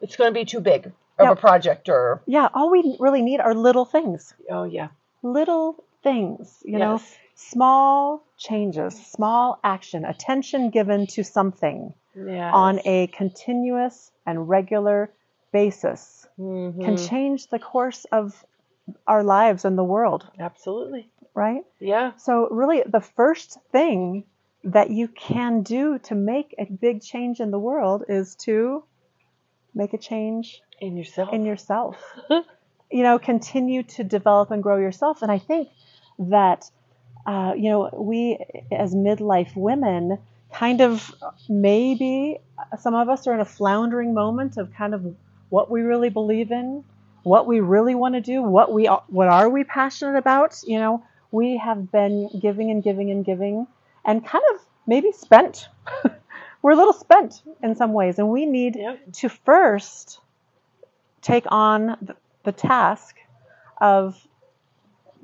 it's 0.00 0.16
going 0.16 0.32
to 0.32 0.38
be 0.40 0.44
too 0.46 0.60
big 0.60 0.86
of 0.86 0.92
Yeah. 1.26 1.32
a 1.32 1.36
project 1.36 1.88
or 1.90 2.22
Yeah, 2.26 2.48
all 2.54 2.70
we 2.70 2.96
really 2.98 3.20
need 3.22 3.40
are 3.40 3.54
little 3.54 3.84
things. 3.84 4.34
oh 4.50 4.64
yeah, 4.64 4.88
Little 5.22 5.84
things, 6.02 6.62
you 6.64 6.78
know, 6.78 6.92
Yes. 6.92 7.16
Small 7.50 8.24
changes, 8.38 8.94
small 9.06 9.58
action, 9.64 10.04
attention 10.04 10.70
given 10.70 11.06
to 11.08 11.22
something 11.24 11.94
yeah. 12.14 12.52
on 12.52 12.80
a 12.84 13.06
continuous 13.08 14.10
and 14.26 14.48
regular 14.48 15.10
basis 15.52 16.26
Mhm. 16.38 16.84
can 16.84 16.96
change 16.96 17.48
the 17.48 17.58
course 17.58 18.04
of 18.06 18.44
our 19.06 19.22
lives 19.22 19.64
and 19.64 19.76
the 19.78 19.84
world, 19.84 20.26
absolutely 20.38 21.08
right? 21.34 21.64
yeah 21.78 22.12
So, 22.16 22.48
really, 22.50 22.82
the 22.86 23.00
first 23.00 23.58
thing 23.70 24.24
that 24.64 24.90
you 24.90 25.08
can 25.08 25.62
do 25.62 25.98
to 26.08 26.14
make 26.14 26.54
a 26.58 26.64
big 26.66 27.02
change 27.02 27.40
in 27.40 27.50
the 27.50 27.58
world 27.58 28.04
is 28.08 28.36
to 28.36 28.84
make 29.74 29.92
a 29.94 29.98
change 29.98 30.62
in 30.80 30.96
yourself. 30.96 31.32
in 31.32 31.44
yourself. 31.44 31.96
you 32.90 33.02
know, 33.02 33.18
continue 33.18 33.82
to 33.82 34.04
develop 34.04 34.50
and 34.50 34.62
grow 34.62 34.76
yourself. 34.76 35.22
And 35.22 35.32
I 35.32 35.38
think 35.38 35.68
that, 36.18 36.70
uh, 37.26 37.54
you 37.56 37.70
know, 37.70 37.90
we 37.92 38.38
as 38.70 38.94
midlife 38.94 39.54
women 39.56 40.18
kind 40.52 40.80
of 40.80 41.14
maybe 41.48 42.38
some 42.78 42.94
of 42.94 43.08
us 43.08 43.26
are 43.26 43.34
in 43.34 43.40
a 43.40 43.44
floundering 43.44 44.12
moment 44.14 44.56
of 44.56 44.72
kind 44.74 44.94
of 44.94 45.14
what 45.48 45.70
we 45.70 45.80
really 45.82 46.10
believe 46.10 46.50
in, 46.50 46.84
what 47.22 47.46
we 47.46 47.60
really 47.60 47.94
want 47.94 48.14
to 48.14 48.20
do, 48.20 48.42
what 48.42 48.72
we 48.72 48.86
are, 48.86 49.02
what 49.08 49.28
are 49.28 49.48
we 49.48 49.64
passionate 49.64 50.16
about. 50.16 50.58
You 50.66 50.78
know, 50.78 51.04
we 51.30 51.56
have 51.58 51.90
been 51.90 52.28
giving 52.40 52.70
and 52.70 52.82
giving 52.82 53.10
and 53.10 53.24
giving, 53.24 53.66
and 54.04 54.24
kind 54.24 54.44
of 54.54 54.60
maybe 54.86 55.12
spent. 55.12 55.68
We're 56.62 56.72
a 56.72 56.76
little 56.76 56.92
spent 56.92 57.42
in 57.62 57.74
some 57.74 57.92
ways, 57.92 58.18
and 58.18 58.28
we 58.28 58.46
need 58.46 58.76
Yep. 58.76 59.12
to 59.14 59.28
first 59.28 60.20
take 61.20 61.44
on 61.48 61.96
the, 62.02 62.16
the 62.44 62.52
task 62.52 63.16
of 63.80 64.16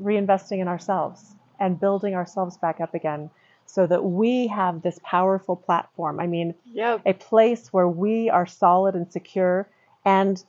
reinvesting 0.00 0.61
in 0.61 0.69
ourselves 0.69 1.35
and 1.58 1.80
building 1.80 2.14
ourselves 2.14 2.56
back 2.56 2.80
up 2.80 2.94
again 2.94 3.30
so 3.66 3.86
that 3.86 4.02
we 4.04 4.46
have 4.48 4.82
this 4.82 4.98
powerful 5.02 5.56
platform. 5.56 6.20
I 6.20 6.26
mean, 6.26 6.54
yeah 6.64 6.98
a 7.04 7.12
place 7.12 7.72
where 7.72 7.88
we 7.88 8.30
are 8.30 8.46
solid 8.46 8.94
and 8.94 9.10
secure 9.12 9.68
and 10.04 10.42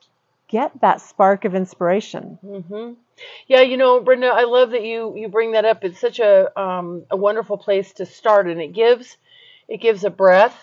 get 0.47 0.71
that 0.81 1.01
spark 1.01 1.45
of 1.45 1.55
inspiration. 1.55 2.39
hmm 2.41 2.93
Yeah, 3.47 3.61
you 3.61 3.77
know, 3.77 3.99
Brenda, 3.99 4.27
I 4.27 4.43
love 4.45 4.71
that 4.71 4.83
you 4.83 5.15
you 5.17 5.27
bring 5.29 5.51
that 5.53 5.65
up. 5.65 5.83
It's 5.83 5.99
such 5.99 6.19
a 6.19 6.59
um, 6.59 7.05
a 7.11 7.17
wonderful 7.17 7.57
place 7.57 7.93
to 7.93 8.05
start, 8.05 8.47
and 8.47 8.61
it 8.61 8.73
gives 8.73 9.17
it 9.67 9.77
gives 9.81 10.03
a 10.03 10.09
breath 10.09 10.57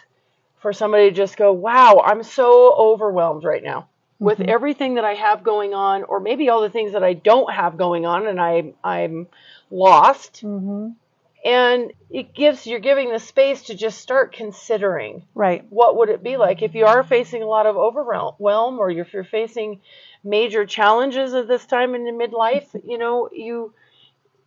for 0.61 0.73
somebody 0.73 1.11
to 1.11 1.17
just 1.17 1.37
go, 1.37 1.53
"Wow, 1.53 2.03
I'm 2.05 2.23
so 2.23 2.75
overwhelmed 2.75 3.45
right 3.45 3.63
now 3.63 3.89
with 4.19 4.39
Mhm. 4.39 4.49
everything 4.49 4.95
that 4.95 5.05
I 5.05 5.15
have 5.15 5.43
going 5.43 5.75
on, 5.75 6.05
or 6.05 6.21
maybe 6.21 6.49
all 6.49 6.63
the 6.63 6.71
things 6.71 6.93
that 6.93 7.05
I 7.05 7.13
don't 7.15 7.53
have 7.53 7.77
going 7.77 8.07
on, 8.07 8.27
and 8.27 8.41
I 8.41 8.73
I'm 8.85 9.29
lost." 9.71 10.41
hmm 10.41 10.91
And 11.45 11.93
it 12.11 12.35
gives 12.35 12.67
you're 12.67 12.81
giving 12.81 13.11
the 13.13 13.19
space 13.21 13.63
to 13.65 13.75
just 13.75 14.01
start 14.01 14.33
considering 14.33 15.23
Right. 15.35 15.65
what 15.71 15.97
would 15.97 16.09
it 16.09 16.23
be 16.23 16.37
like 16.37 16.63
if 16.63 16.75
you 16.75 16.87
are 16.87 17.05
facing 17.05 17.43
a 17.43 17.47
lot 17.47 17.67
of 17.67 17.77
overwhelm 17.77 18.79
or 18.81 18.91
if 18.91 19.13
you're 19.13 19.25
facing 19.25 19.81
major 20.25 20.67
challenges 20.67 21.35
at 21.35 21.47
this 21.47 21.67
time 21.67 21.95
in 21.95 22.05
the 22.05 22.11
midlife 22.11 22.67
you 22.85 22.99
know 22.99 23.29
you 23.33 23.73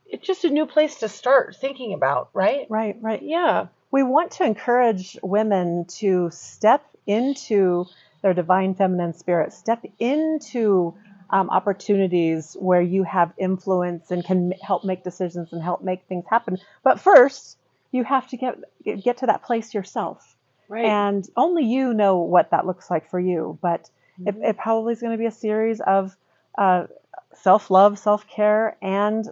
it's 0.07 0.25
just 0.25 0.43
a 0.43 0.49
new 0.49 0.65
place 0.65 0.95
to 0.99 1.07
start 1.09 1.55
thinking 1.55 1.93
about 1.93 2.29
right 2.33 2.65
Right. 2.69 2.97
Right. 3.01 3.21
yeah 3.21 3.67
We 3.91 4.03
want 4.03 4.31
to 4.33 4.43
encourage 4.43 5.17
women 5.23 5.85
to 5.99 6.29
step 6.31 6.83
into 7.07 7.85
their 8.21 8.33
divine 8.33 8.75
feminine 8.75 9.13
spirit, 9.13 9.53
step 9.53 9.83
into 9.99 10.93
um, 11.29 11.49
opportunities 11.49 12.55
where 12.59 12.81
you 12.81 13.03
have 13.03 13.31
influence 13.37 14.11
and 14.11 14.25
can 14.25 14.51
m- 14.51 14.59
help 14.61 14.83
make 14.83 15.03
decisions 15.03 15.53
and 15.53 15.61
help 15.61 15.81
make 15.83 16.03
things 16.07 16.25
happen. 16.29 16.57
But 16.83 16.99
first, 16.99 17.57
you 17.91 18.03
have 18.03 18.27
to 18.29 18.37
get 18.37 18.55
get 19.03 19.17
to 19.17 19.27
that 19.27 19.43
place 19.43 19.73
yourself, 19.73 20.35
right 20.67 20.85
and 20.85 21.27
only 21.35 21.65
you 21.65 21.93
know 21.93 22.17
what 22.17 22.51
that 22.51 22.65
looks 22.65 22.89
like 22.89 23.09
for 23.09 23.19
you. 23.19 23.57
But 23.61 23.89
it, 24.25 24.35
Mhm. 24.35 24.49
it 24.49 24.57
probably 24.57 24.93
is 24.93 25.01
going 25.01 25.13
to 25.13 25.17
be 25.17 25.25
a 25.27 25.31
series 25.31 25.79
of 25.81 26.15
uh, 26.57 26.87
self 27.33 27.69
love, 27.71 27.97
self 27.99 28.27
care, 28.27 28.75
and 28.81 29.25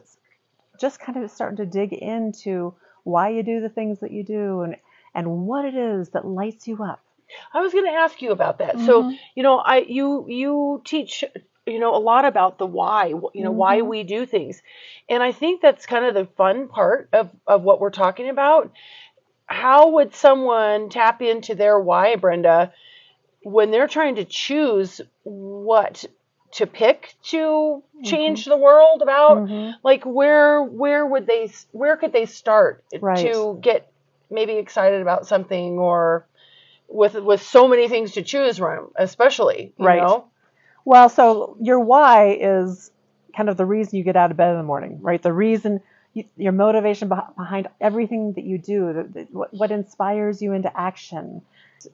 just 0.80 1.00
kind 1.00 1.24
of 1.24 1.32
starting 1.32 1.58
to 1.58 1.66
dig 1.66 1.94
into 1.94 2.74
why 3.04 3.30
you 3.30 3.44
do 3.44 3.62
the 3.62 3.70
things 3.70 4.00
that 4.00 4.12
you 4.12 4.24
do 4.24 4.62
and 4.62 4.76
and 5.16 5.48
what 5.48 5.66
it 5.66 5.76
is 5.76 6.10
that 6.10 6.26
lights 6.26 6.68
you 6.68 6.84
up. 6.84 7.02
I 7.54 7.62
was 7.62 7.74
going 7.74 7.86
to 7.86 7.92
ask 7.92 8.22
you 8.22 8.32
about 8.32 8.60
that 8.60 8.80
so 8.80 9.04
Mhm. 9.04 9.18
you 9.36 9.44
know 9.44 9.58
i 9.58 9.78
you 9.80 10.26
you 10.28 10.82
teach 10.86 11.24
you 11.66 11.80
know 11.80 11.96
a 11.96 12.00
lot 12.00 12.26
about 12.26 12.58
the 12.58 12.66
why 12.66 13.08
you 13.08 13.44
know 13.44 13.52
why 13.52 13.82
Mhm. 13.82 13.88
we 13.88 14.04
do 14.04 14.26
things 14.26 14.62
and 15.10 15.22
i 15.24 15.32
think 15.32 15.62
that's 15.62 15.86
kind 15.86 16.06
of 16.06 16.14
the 16.14 16.26
fun 16.38 16.68
part 16.68 17.10
of 17.14 17.30
of 17.46 17.64
what 17.64 17.80
we're 17.80 17.90
talking 17.90 18.30
about 18.30 18.72
how 19.46 19.90
would 19.92 20.14
someone 20.14 20.90
tap 20.90 21.22
into 21.22 21.56
their 21.56 21.80
why 21.80 22.16
brenda 22.16 22.74
when 23.44 23.72
they're 23.72 23.88
trying 23.88 24.16
to 24.16 24.26
choose 24.26 25.00
what 25.24 26.06
to 26.52 26.66
pick 26.66 27.16
to 27.24 27.84
change 28.04 28.46
the 28.46 28.58
world 28.58 29.02
about 29.02 29.38
Mhm. 29.48 29.74
like 29.84 30.04
where 30.06 30.64
where 30.64 31.06
would 31.06 31.28
they 31.28 31.52
where 31.72 31.98
could 31.98 32.14
they 32.14 32.26
start 32.26 32.84
Right. 33.02 33.20
to 33.20 33.60
get 33.62 33.92
maybe 34.30 34.54
excited 34.54 35.02
about 35.02 35.28
something 35.28 35.78
or 35.78 36.26
with 36.90 37.16
with 37.16 37.42
so 37.42 37.68
many 37.68 37.88
things 37.88 38.14
to 38.14 38.22
choose 38.24 38.58
from 38.58 38.92
especially 38.98 39.74
Right. 39.78 40.02
know 40.02 40.26
Well, 40.86 41.10
so 41.10 41.58
your 41.62 41.80
why 41.80 42.38
is 42.40 42.92
kind 43.36 43.50
of 43.50 43.58
the 43.58 43.66
reason 43.66 43.98
you 43.98 44.04
get 44.04 44.16
out 44.18 44.32
of 44.32 44.38
bed 44.38 44.52
in 44.52 44.58
the 44.58 44.64
morning, 44.64 45.00
right? 45.02 45.22
The 45.22 45.34
reason, 45.34 45.82
you, 46.14 46.26
your 46.38 46.54
motivation 46.54 47.10
behind 47.10 47.68
everything 47.82 48.34
that 48.34 48.44
you 48.46 48.58
do, 48.58 48.94
the, 48.94 49.04
the, 49.04 49.28
what, 49.32 49.54
what 49.54 49.72
inspires 49.72 50.42
you 50.42 50.54
into 50.54 50.72
action. 50.80 51.42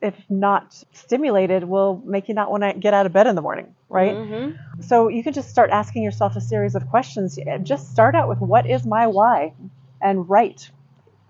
If 0.01 0.15
not 0.29 0.73
stimulated, 0.93 1.63
will 1.63 2.01
make 2.05 2.29
you 2.29 2.35
not 2.35 2.51
want 2.51 2.63
to 2.63 2.73
get 2.73 2.93
out 2.93 3.05
of 3.05 3.13
bed 3.13 3.27
in 3.27 3.35
the 3.35 3.41
morning, 3.41 3.75
right? 3.89 4.15
Mhm. 4.15 4.55
So 4.81 5.09
you 5.09 5.23
can 5.23 5.33
just 5.33 5.49
start 5.49 5.71
asking 5.71 6.03
yourself 6.03 6.35
a 6.35 6.41
series 6.41 6.75
of 6.75 6.87
questions. 6.89 7.37
Just 7.63 7.91
start 7.91 8.15
out 8.15 8.29
with 8.29 8.39
what 8.39 8.65
is 8.65 8.85
my 8.85 9.07
why 9.07 9.53
and 10.01 10.29
write. 10.29 10.71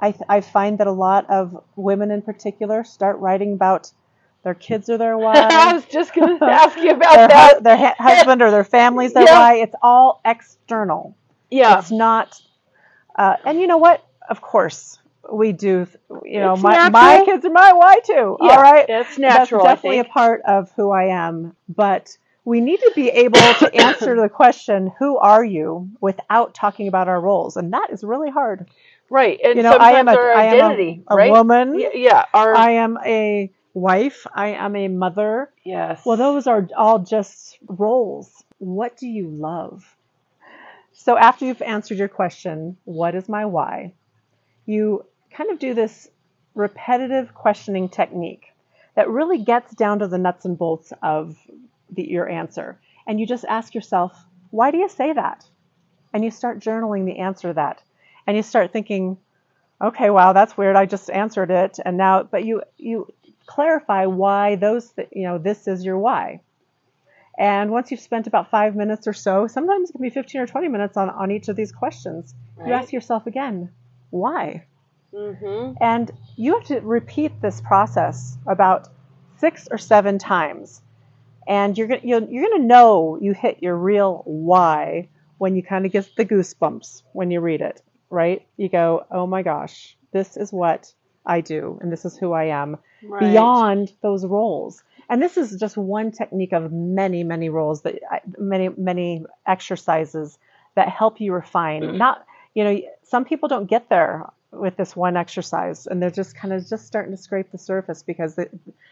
I, 0.03 0.11
th- 0.11 0.23
I 0.29 0.41
find 0.41 0.77
that 0.79 0.87
a 0.87 0.91
lot 0.91 1.29
of 1.29 1.63
women 1.75 2.11
in 2.11 2.21
particular 2.21 2.83
start 2.83 3.17
writing 3.19 3.53
about 3.53 3.91
their 4.43 4.53
kids 4.53 4.89
or 4.89 4.97
their 4.97 5.17
wives. 5.27 5.53
I 5.55 5.73
was 5.73 5.85
just 5.85 6.13
going 6.13 6.37
to 6.43 6.45
ask 6.45 6.77
you 6.77 6.91
about 6.91 7.19
hu- 7.21 7.27
that 7.29 7.63
their 7.63 7.77
ha- 7.77 7.95
husband 7.97 8.41
or 8.41 8.51
their 8.51 8.65
families, 8.65 9.13
their 9.13 9.23
Yeah. 9.23 9.39
why. 9.39 9.53
It's 9.55 9.75
all 9.81 10.21
external. 10.25 11.15
yeah 11.49 11.79
It's 11.79 11.91
not. 11.91 12.39
Uh, 13.17 13.35
and 13.45 13.59
you 13.59 13.67
know 13.67 13.77
what? 13.77 14.03
Of 14.29 14.41
course, 14.41 14.99
we 15.31 15.53
do. 15.53 15.87
You 16.25 16.39
know, 16.41 16.53
It's 16.53 16.63
my, 16.63 16.89
my 16.89 17.23
kids 17.25 17.45
are 17.45 17.51
my 17.51 17.73
why 17.73 17.99
too. 18.03 18.37
Yeah, 18.41 18.55
all 18.55 18.61
right, 18.61 18.85
it's 18.89 19.17
natural, 19.17 19.63
That's 19.63 19.77
definitely 19.81 19.99
a 19.99 20.05
part 20.05 20.41
of 20.47 20.71
who 20.75 20.91
I 20.91 21.05
am. 21.25 21.55
But 21.69 22.17
we 22.45 22.59
need 22.59 22.79
to 22.81 22.91
be 22.95 23.09
able 23.09 23.39
to 23.39 23.73
answer 23.75 24.19
the 24.19 24.29
question, 24.29 24.91
"Who 24.99 25.17
are 25.17 25.43
you?" 25.45 25.89
without 26.01 26.53
talking 26.53 26.87
about 26.87 27.07
our 27.07 27.21
roles, 27.21 27.55
and 27.57 27.71
that 27.73 27.89
is 27.91 28.03
really 28.03 28.29
hard. 28.31 28.69
Right 29.09 29.39
and 29.43 29.57
You 29.57 29.63
know, 29.63 29.77
I 29.77 29.91
am 29.91 30.07
sometimes 30.07 30.17
a, 30.17 30.17
our 30.17 30.33
I 30.33 30.43
am 30.45 30.71
a- 30.71 31.03
a, 31.09 31.15
right 31.15 31.31
woman. 31.31 31.79
yeah, 31.79 31.89
yeah 31.93 32.25
our 32.33 32.55
I 32.55 32.71
am 32.71 32.97
a 33.05 33.51
wife. 33.73 34.25
I 34.33 34.49
am 34.49 34.75
a 34.75 34.87
mother. 34.87 35.49
yes 35.65 36.01
Well, 36.05 36.17
those 36.17 36.47
are 36.47 36.67
all 36.77 36.99
just 36.99 37.57
roles. 37.67 38.43
What 38.59 38.97
do 38.97 39.07
you 39.07 39.27
love? 39.29 39.83
So, 40.93 41.17
after 41.17 41.45
you've 41.45 41.61
answered 41.61 41.97
your 41.97 42.07
question, 42.07 42.77
what 42.85 43.15
is 43.15 43.27
my 43.27 43.45
why? 43.45 43.93
You 44.65 45.05
kind 45.31 45.49
of 45.49 45.59
do 45.59 45.73
this 45.73 46.07
repetitive 46.55 47.33
questioning 47.33 47.89
technique 47.89 48.45
that 48.95 49.09
really 49.09 49.39
gets 49.43 49.73
down 49.73 49.99
to 49.99 50.07
the 50.07 50.19
nuts 50.19 50.45
and 50.45 50.57
bolts 50.57 50.93
of 51.01 51.35
the, 51.89 52.03
your 52.07 52.29
answer. 52.29 52.79
And 53.07 53.19
you 53.19 53.25
just 53.25 53.43
ask 53.45 53.73
yourself, 53.73 54.13
why 54.51 54.69
do 54.71 54.77
you 54.77 54.87
say 54.87 55.11
that? 55.13 55.43
And 56.13 56.23
you 56.23 56.29
start 56.29 56.59
journaling 56.59 57.05
the 57.05 57.17
answer 57.19 57.51
that. 57.53 57.81
And 58.27 58.35
you 58.37 58.43
start 58.43 58.71
thinking, 58.71 59.17
okay, 59.81 60.09
wow, 60.09 60.33
that's 60.33 60.57
weird. 60.57 60.75
I 60.75 60.85
just 60.85 61.09
answered 61.09 61.51
it. 61.51 61.79
And 61.83 61.97
now, 61.97 62.23
but 62.23 62.43
you, 62.45 62.61
you 62.77 63.13
clarify 63.45 64.05
why 64.05 64.55
those, 64.55 64.91
th- 64.91 65.09
you 65.11 65.23
know, 65.27 65.37
this 65.37 65.67
is 65.67 65.83
your 65.85 65.97
why. 65.97 66.41
And 67.37 67.71
once 67.71 67.91
you've 67.91 67.99
spent 67.99 68.27
about 68.27 68.49
five 68.49 68.75
minutes 68.75 69.07
or 69.07 69.13
so, 69.13 69.47
sometimes 69.47 69.89
it 69.89 69.93
can 69.93 70.01
be 70.01 70.09
15 70.09 70.41
or 70.41 70.47
20 70.47 70.67
minutes 70.67 70.97
on, 70.97 71.09
on 71.09 71.31
each 71.31 71.47
of 71.49 71.55
these 71.55 71.71
questions, 71.71 72.33
you 72.63 72.73
ask 72.73 72.91
yourself 72.91 73.27
again, 73.27 73.71
why? 74.09 74.65
hmm 75.13 75.73
And 75.81 76.11
you 76.35 76.53
have 76.55 76.63
to 76.65 76.79
repeat 76.81 77.41
this 77.41 77.61
process 77.61 78.37
about 78.47 78.89
six 79.37 79.67
or 79.71 79.77
seven 79.77 80.17
times. 80.17 80.81
And 81.47 81.77
you're 81.77 81.87
gonna 81.87 82.01
you're, 82.03 82.23
you're 82.29 82.49
gonna 82.49 82.63
know 82.65 83.17
you 83.21 83.33
hit 83.33 83.61
your 83.61 83.75
real 83.75 84.21
why 84.25 85.09
when 85.37 85.55
you 85.55 85.63
kind 85.63 85.85
of 85.85 85.91
get 85.91 86.09
the 86.15 86.25
goosebumps 86.25 87.03
when 87.13 87.31
you 87.31 87.41
read 87.41 87.61
it, 87.61 87.81
right? 88.13 88.45
You 88.57 88.69
go, 88.69 89.05
oh 89.11 89.25
my 89.27 89.41
gosh, 89.41 89.97
this 90.11 90.37
is 90.37 90.53
what 90.53 90.93
I 91.25 91.41
do, 91.41 91.79
and 91.81 91.91
this 91.91 92.05
is 92.05 92.15
who 92.17 92.31
I 92.31 92.45
am 92.45 92.77
right. 93.03 93.19
beyond 93.19 93.91
those 94.01 94.25
roles. 94.25 94.83
And 95.09 95.21
this 95.21 95.35
is 95.37 95.57
just 95.59 95.75
one 95.75 96.11
technique 96.11 96.53
of 96.53 96.71
many, 96.71 97.23
many 97.23 97.49
roles 97.49 97.81
that 97.81 97.95
I- 98.09 98.21
many, 98.37 98.69
many 98.69 99.25
exercises 99.45 100.37
that 100.75 100.89
help 100.89 101.19
you 101.19 101.33
refine. 101.33 101.81
Mm. 101.81 101.97
Not, 101.97 102.25
you 102.53 102.63
know, 102.63 102.79
some 103.03 103.25
people 103.25 103.49
don't 103.49 103.69
get 103.69 103.89
there 103.89 104.25
with 104.51 104.77
this 104.77 104.95
one 104.95 105.17
exercise, 105.17 105.87
and 105.87 106.01
they're 106.01 106.11
just 106.11 106.35
kind 106.35 106.53
of 106.53 106.67
just 106.67 106.85
starting 106.85 107.11
to 107.15 107.17
scrape 107.21 107.51
the 107.51 107.57
surface 107.57 108.03
because 108.03 108.35
they, 108.35 108.47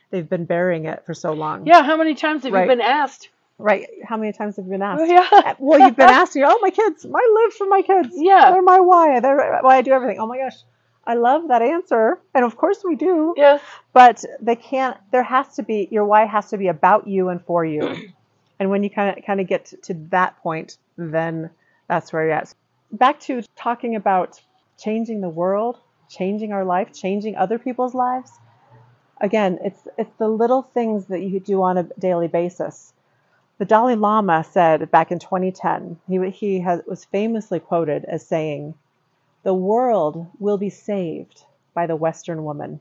they've 0.09 0.27
been 0.29 0.45
burying 0.45 0.85
it 0.85 1.03
for 1.05 1.13
so 1.13 1.33
long. 1.33 1.67
yeah 1.67 1.83
how 1.83 1.95
many 1.97 2.15
times 2.15 2.43
have 2.43 2.51
Right. 2.53 2.63
you 2.63 2.67
been 2.75 2.81
asked 2.81 3.29
Right? 3.61 3.87
How 4.03 4.17
many 4.17 4.33
times 4.33 4.55
have 4.57 4.65
you 4.65 4.71
been 4.71 4.81
asked? 4.81 5.01
Oh, 5.01 5.05
yeah 5.05 5.27
uh, 5.31 5.53
Well, 5.59 5.79
you've 5.79 5.95
been 5.95 6.09
asked. 6.21 6.35
You 6.35 6.45
oh, 6.47 6.59
my 6.61 6.69
kids. 6.69 7.05
I 7.05 7.43
live 7.43 7.53
for 7.53 7.67
my 7.67 7.81
kids. 7.81 8.09
Yeah. 8.13 8.51
they're 8.51 8.61
my 8.61 8.79
why. 8.79 9.19
They're 9.19 9.59
why 9.61 9.77
I 9.77 9.81
do 9.81 9.91
everything. 9.91 10.19
Oh 10.19 10.27
my 10.27 10.37
gosh, 10.37 10.57
I 11.05 11.15
love 11.15 11.47
that 11.49 11.61
answer, 11.61 12.19
and 12.33 12.45
of 12.45 12.55
course 12.55 12.83
we 12.83 12.95
do 12.95 13.33
yes 13.37 13.61
but 13.93 14.23
they 14.41 14.55
can't 14.55 14.97
there 15.11 15.23
has 15.23 15.55
to 15.55 15.63
be 15.63 15.87
your 15.91 16.05
why 16.05 16.25
has 16.25 16.49
to 16.49 16.57
be 16.57 16.67
about 16.67 17.07
you 17.07 17.29
and 17.29 17.43
for 17.43 17.65
you 17.65 18.11
and 18.59 18.69
when 18.69 18.83
you 18.83 18.89
kind 18.89 19.17
of 19.17 19.23
kind 19.25 19.39
of 19.39 19.47
get 19.47 19.65
to, 19.65 19.77
to 19.77 19.93
that 20.09 20.37
point 20.41 20.77
then 20.97 21.49
that's 21.87 22.13
where 22.13 22.23
you're 22.23 22.33
at 22.33 22.53
back 22.91 23.19
to 23.19 23.41
talking 23.55 23.95
about 23.95 24.39
changing 24.77 25.21
the 25.21 25.29
world 25.29 25.77
changing 26.09 26.51
our 26.53 26.65
life 26.65 26.93
changing 26.93 27.35
other 27.35 27.57
people's 27.57 27.93
lives 27.93 28.31
again 29.19 29.59
it's 29.63 29.87
it's 29.97 30.13
the 30.17 30.27
little 30.27 30.61
things 30.61 31.05
that 31.07 31.21
you 31.21 31.39
do 31.39 31.61
on 31.61 31.77
a 31.77 31.83
daily 31.99 32.27
basis 32.27 32.93
the 33.61 33.65
dalai 33.65 33.95
lama 33.95 34.43
said 34.43 34.89
back 34.89 35.11
in 35.11 35.19
2010 35.19 35.99
he, 36.09 36.29
he 36.31 36.59
has, 36.59 36.81
was 36.87 37.05
famously 37.05 37.59
quoted 37.59 38.03
as 38.05 38.25
saying 38.25 38.73
the 39.43 39.53
world 39.53 40.27
will 40.39 40.57
be 40.57 40.69
saved 40.69 41.43
by 41.75 41.85
the 41.85 41.95
western 41.95 42.43
woman 42.43 42.79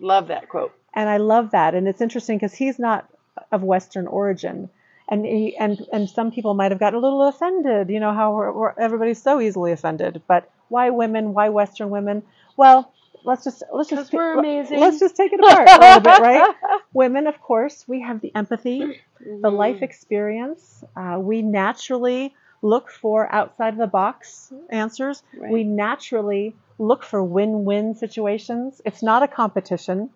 love 0.00 0.28
that 0.28 0.48
quote 0.48 0.72
and 0.94 1.08
I 1.08 1.18
love 1.18 1.52
that. 1.52 1.74
And 1.74 1.86
it's 1.86 2.00
interesting 2.00 2.38
because 2.38 2.54
he's 2.54 2.78
not 2.78 3.08
of 3.52 3.62
Western 3.62 4.06
origin, 4.06 4.68
and 5.08 5.24
he, 5.24 5.56
and 5.56 5.78
and 5.92 6.10
some 6.10 6.32
people 6.32 6.54
might 6.54 6.72
have 6.72 6.80
gotten 6.80 6.98
a 6.98 7.02
little 7.02 7.26
offended. 7.28 7.88
You 7.88 8.00
know 8.00 8.12
how 8.12 8.34
we're, 8.34 8.52
we're, 8.52 8.74
everybody's 8.78 9.22
so 9.22 9.40
easily 9.40 9.72
offended. 9.72 10.22
But 10.26 10.50
why 10.68 10.90
women? 10.90 11.34
Why 11.34 11.50
Western 11.50 11.90
women? 11.90 12.22
Well, 12.56 12.92
let's 13.24 13.44
just 13.44 13.62
let's 13.72 13.90
just 13.90 14.12
we're 14.12 14.38
amazing. 14.38 14.80
Let's 14.80 14.98
just 14.98 15.16
take 15.16 15.32
it 15.32 15.40
apart 15.40 15.68
a 15.68 15.78
little 15.78 16.00
bit, 16.00 16.20
right? 16.20 16.54
Women, 16.92 17.26
of 17.26 17.40
course, 17.40 17.84
we 17.86 18.00
have 18.02 18.20
the 18.20 18.34
empathy, 18.34 19.00
the 19.20 19.50
life 19.50 19.82
experience. 19.82 20.84
Uh, 20.96 21.18
we 21.20 21.42
naturally 21.42 22.34
look 22.62 22.90
for 22.90 23.32
outside 23.32 23.74
of 23.74 23.78
the 23.78 23.86
box 23.86 24.52
answers. 24.70 25.22
Right. 25.36 25.52
We 25.52 25.64
naturally 25.64 26.54
look 26.78 27.04
for 27.04 27.22
win-win 27.22 27.94
situations. 27.94 28.80
It's 28.84 29.02
not 29.02 29.22
a 29.22 29.28
competition. 29.28 30.10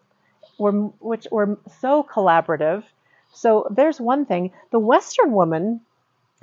We're 0.59 0.73
which 0.73 1.27
we're 1.31 1.57
so 1.81 2.03
collaborative. 2.03 2.85
So 3.33 3.67
there's 3.71 4.01
one 4.01 4.27
thing. 4.27 4.53
The 4.71 4.79
Western 4.79 5.33
woman 5.33 5.81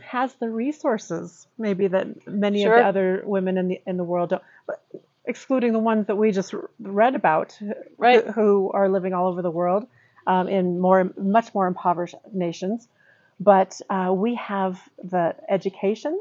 has 0.02 0.34
the 0.36 0.50
resources, 0.50 1.48
maybe 1.58 1.88
that 1.88 2.28
many 2.28 2.64
of 2.64 2.72
the 2.72 2.86
other 2.86 3.22
women 3.26 3.58
in 3.58 3.68
the 3.68 3.82
in 3.86 3.98
the 3.98 4.04
world 4.04 4.30
don't. 4.32 4.44
But 4.66 4.82
excluding 5.26 5.74
the 5.74 5.80
ones 5.80 6.08
that 6.08 6.16
we 6.16 6.32
just 6.32 6.54
read 6.80 7.16
about, 7.16 7.58
Right. 7.98 8.26
who, 8.26 8.72
are 8.74 8.90
living 8.90 9.14
all 9.14 9.28
over 9.28 9.42
the 9.42 9.52
world 9.52 9.88
um, 10.28 10.48
in 10.48 10.80
more 10.80 11.12
much 11.18 11.54
more 11.54 11.68
impoverished 11.68 12.16
nations. 12.34 12.88
But 13.40 13.80
uh, 13.90 14.12
we 14.14 14.36
have 14.36 14.80
the 15.02 15.36
education, 15.48 16.20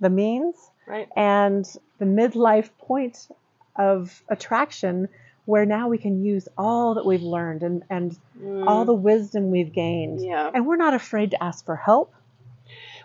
the 0.00 0.10
means, 0.10 0.54
right 0.86 1.08
and 1.16 1.66
the 1.98 2.06
midlife 2.06 2.70
point 2.78 3.28
of 3.76 4.22
attraction 4.28 5.08
where 5.44 5.64
now 5.66 5.88
we 5.88 5.98
can 5.98 6.24
use 6.24 6.46
all 6.58 6.94
that 6.94 7.06
we've 7.06 7.22
learned 7.22 7.62
and, 7.62 7.82
and 7.88 8.18
all 8.66 8.84
the 8.84 8.92
wisdom 8.94 9.50
we've 9.50 9.72
gained. 9.72 10.18
Mm. 10.20 10.26
Yeah. 10.26 10.50
And 10.52 10.66
we're 10.66 10.76
not 10.76 10.94
afraid 10.94 11.30
to 11.30 11.42
ask 11.42 11.64
for 11.64 11.76
help. 11.76 12.12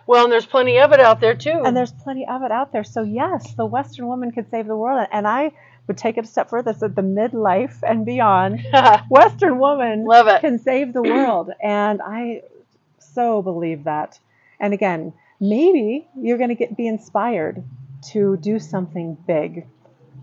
Well 0.06 0.24
and 0.24 0.32
there's 0.32 0.46
plenty 0.46 0.78
of 0.78 0.92
it 0.92 1.00
out 1.00 1.20
there 1.20 1.34
too 1.34 1.62
And 1.64 1.76
there's 1.76 1.92
plenty 1.92 2.26
of 2.26 2.42
it 2.42 2.50
out 2.52 2.72
there. 2.72 2.84
So, 2.84 3.02
yes, 3.02 3.54
the 3.54 3.66
Western 3.66 4.06
woman 4.06 4.30
could 4.32 4.50
save 4.50 4.66
the 4.66 4.76
world. 4.76 5.06
And 5.12 5.26
I 5.26 5.52
would 5.86 5.96
take 5.98 6.16
it 6.18 6.24
a 6.24 6.28
step 6.28 6.50
further. 6.50 6.72
So, 6.74 6.88
the 6.88 7.02
midlife 7.02 7.78
and 7.82 8.04
beyond, 8.06 8.64
Western 9.10 9.58
woman 9.58 10.04
Love 10.06 10.26
it. 10.28 10.40
can 10.40 10.58
save 10.58 10.92
the 10.92 11.02
world. 11.02 11.50
And 11.62 12.00
I 12.04 12.42
so 12.98 13.42
believe 13.42 13.84
that. 13.84 14.18
And 14.60 14.72
again, 14.74 15.12
maybe 15.40 16.08
you're 16.16 16.38
going 16.38 16.50
to 16.50 16.54
get 16.54 16.76
be 16.76 16.86
inspired 16.86 17.62
to 18.12 18.36
do 18.38 18.58
something 18.58 19.16
big, 19.26 19.66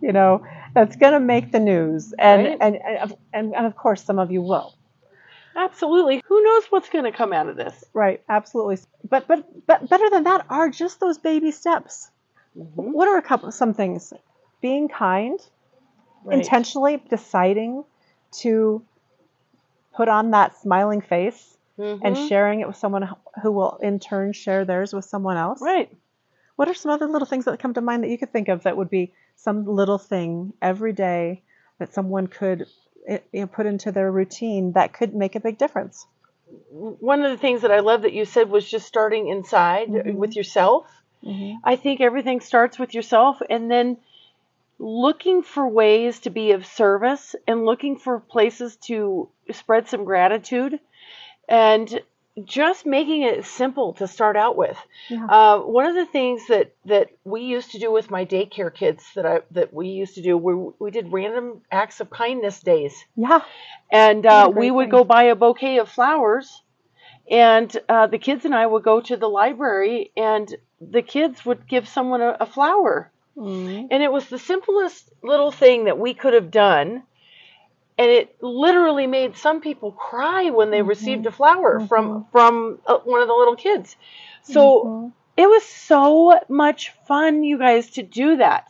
you 0.02 0.12
know, 0.14 0.46
that's 0.74 0.96
going 0.96 1.14
to 1.14 1.20
make 1.20 1.52
the 1.52 1.60
news. 1.60 2.14
And, 2.18 2.44
Right. 2.48 2.58
and, 2.62 2.76
and, 2.76 3.16
and, 3.34 3.56
and 3.56 3.66
of 3.66 3.76
course, 3.76 4.04
some 4.04 4.20
of 4.20 4.32
you 4.32 4.42
will. 4.42 4.76
Absolutely 5.56 6.22
who 6.28 6.44
knows 6.44 6.64
what's 6.70 6.90
going 6.90 7.06
to 7.06 7.12
come 7.12 7.34
out 7.34 7.48
of 7.48 7.56
this 7.56 7.84
Right, 7.94 8.22
absolutely. 8.30 8.78
But 9.10 9.28
but 9.28 9.66
but 9.68 9.90
better 9.90 10.10
than 10.10 10.24
that 10.24 10.46
are 10.50 10.70
just 10.70 11.00
those 11.00 11.18
baby 11.18 11.52
steps. 11.52 12.10
Mhm. 12.58 12.94
What 12.94 13.08
are 13.08 13.18
a 13.18 13.22
couple 13.22 13.52
some 13.52 13.74
things? 13.74 14.14
Being 14.62 14.88
kind, 14.90 15.40
Right. 16.24 16.38
intentionally 16.40 16.98
deciding 17.10 17.84
to 18.42 18.84
put 19.94 20.08
on 20.08 20.32
that 20.32 20.56
smiling 20.58 21.02
face 21.02 21.58
and 21.78 22.16
Mhm. 22.16 22.28
sharing 22.28 22.60
it 22.62 22.68
with 22.68 22.78
someone 22.78 23.10
who 23.42 23.52
will 23.52 23.78
in 23.82 24.00
turn 24.00 24.34
share 24.34 24.66
theirs 24.66 24.94
with 24.94 25.06
someone 25.06 25.38
else. 25.38 25.62
Right. 25.62 25.90
What 26.56 26.68
are 26.68 26.74
some 26.74 26.92
other 26.92 27.08
little 27.08 27.26
things 27.26 27.46
that 27.46 27.60
come 27.60 27.74
to 27.74 27.82
mind 27.82 28.04
that 28.04 28.10
you 28.10 28.18
could 28.18 28.32
think 28.32 28.50
of 28.50 28.64
that 28.64 28.78
would 28.78 28.90
be 28.90 29.14
some 29.36 29.66
little 29.66 29.98
thing 29.98 30.54
every 30.62 30.94
day 30.94 31.42
that 31.80 31.94
someone 31.94 32.28
could 32.28 32.68
you 33.08 33.20
know, 33.34 33.48
put 33.48 33.66
into 33.66 33.92
their 33.92 34.12
routine 34.12 34.74
that 34.74 34.94
could 34.94 35.16
make 35.16 35.36
a 35.36 35.40
big 35.40 35.58
difference? 35.58 36.06
One 36.70 37.24
of 37.24 37.32
the 37.32 37.38
things 37.38 37.62
that 37.62 37.72
I 37.72 37.80
love 37.80 38.02
that 38.04 38.14
you 38.14 38.26
said 38.26 38.50
was 38.50 38.70
just 38.70 38.88
starting 38.88 39.28
inside 39.30 39.90
Mhm. 39.90 40.16
with 40.16 40.36
yourself. 40.36 40.86
I 41.64 41.76
think 41.76 42.02
everything 42.02 42.42
starts 42.42 42.80
with 42.80 42.94
yourself 42.96 43.42
and 43.50 43.70
then 43.70 43.98
looking 44.80 45.44
for 45.44 45.68
ways 45.68 46.22
to 46.22 46.32
be 46.32 46.52
of 46.54 46.66
service 46.66 47.36
and 47.48 47.66
looking 47.66 47.98
for 47.98 48.20
places 48.20 48.76
to 48.78 49.30
spread 49.52 49.88
some 49.88 50.04
gratitude 50.04 50.80
and 51.48 52.02
just 52.46 52.86
making 52.86 53.24
it 53.24 53.46
simple 53.46 53.94
to 53.94 54.08
start 54.08 54.38
out 54.38 54.56
with. 54.56 54.78
Yeah. 55.10 55.26
Uh, 55.26 55.60
one 55.60 55.86
of 55.86 55.96
the 55.96 56.06
things 56.06 56.48
that, 56.48 56.74
that 56.86 57.10
we 57.24 57.42
used 57.42 57.72
to 57.72 57.80
do 57.80 57.92
with 57.92 58.10
my 58.10 58.26
daycare 58.26 58.74
kids 58.74 59.04
that 59.16 59.26
I 59.26 59.42
that 59.52 59.74
we 59.74 59.90
used 59.90 60.16
to 60.16 60.22
do 60.22 60.38
we 60.38 60.54
we 60.80 60.92
did 60.92 61.12
random 61.12 61.62
acts 61.72 62.00
of 62.00 62.10
kindness 62.10 62.60
days 62.62 62.94
Yeah. 63.16 63.42
and 63.92 64.26
uh, 64.26 64.52
we 64.54 64.72
would 64.72 64.86
thing. 64.86 64.90
go 64.92 65.04
buy 65.04 65.24
a 65.24 65.36
bouquet 65.36 65.80
of 65.80 65.90
flowers 65.90 66.62
and 67.30 67.76
uh, 67.90 68.08
the 68.08 68.18
kids 68.18 68.46
and 68.46 68.56
i 68.56 68.66
would 68.66 68.84
go 68.84 69.02
to 69.02 69.18
the 69.18 69.28
library 69.30 70.12
and 70.18 70.54
the 70.80 71.02
kids 71.02 71.46
would 71.46 71.68
give 71.68 71.88
someone 71.88 72.22
a, 72.22 72.38
a 72.42 72.46
flower 72.46 73.12
Mm. 73.38 73.88
and 73.90 74.04
it 74.04 74.12
was 74.12 74.28
the 74.28 74.38
simplest 74.38 75.10
little 75.24 75.52
thing 75.52 75.86
that 75.86 75.98
we 75.98 76.14
could 76.14 76.34
have 76.34 76.52
done 76.52 77.04
and 78.02 78.10
it 78.20 78.36
literally 78.42 79.08
made 79.08 79.36
some 79.38 79.62
people 79.62 79.92
cry 79.92 80.50
when 80.50 80.72
they 80.72 80.82
Mhm. 80.82 80.88
received 80.96 81.26
a 81.28 81.32
flower 81.32 81.72
Mhm. 81.80 81.88
from 81.90 82.26
from 82.32 82.54
uh, 82.88 82.98
one 83.14 83.22
of 83.22 83.28
the 83.28 83.40
little 83.42 83.56
kids 83.56 83.96
so 84.44 84.64
Mhm. 84.86 85.12
it 85.38 85.48
was 85.50 85.64
so 85.64 86.40
much 86.50 86.92
fun, 87.08 87.44
you 87.44 87.58
guys, 87.58 87.92
to 87.92 88.04
do 88.04 88.38
that. 88.38 88.66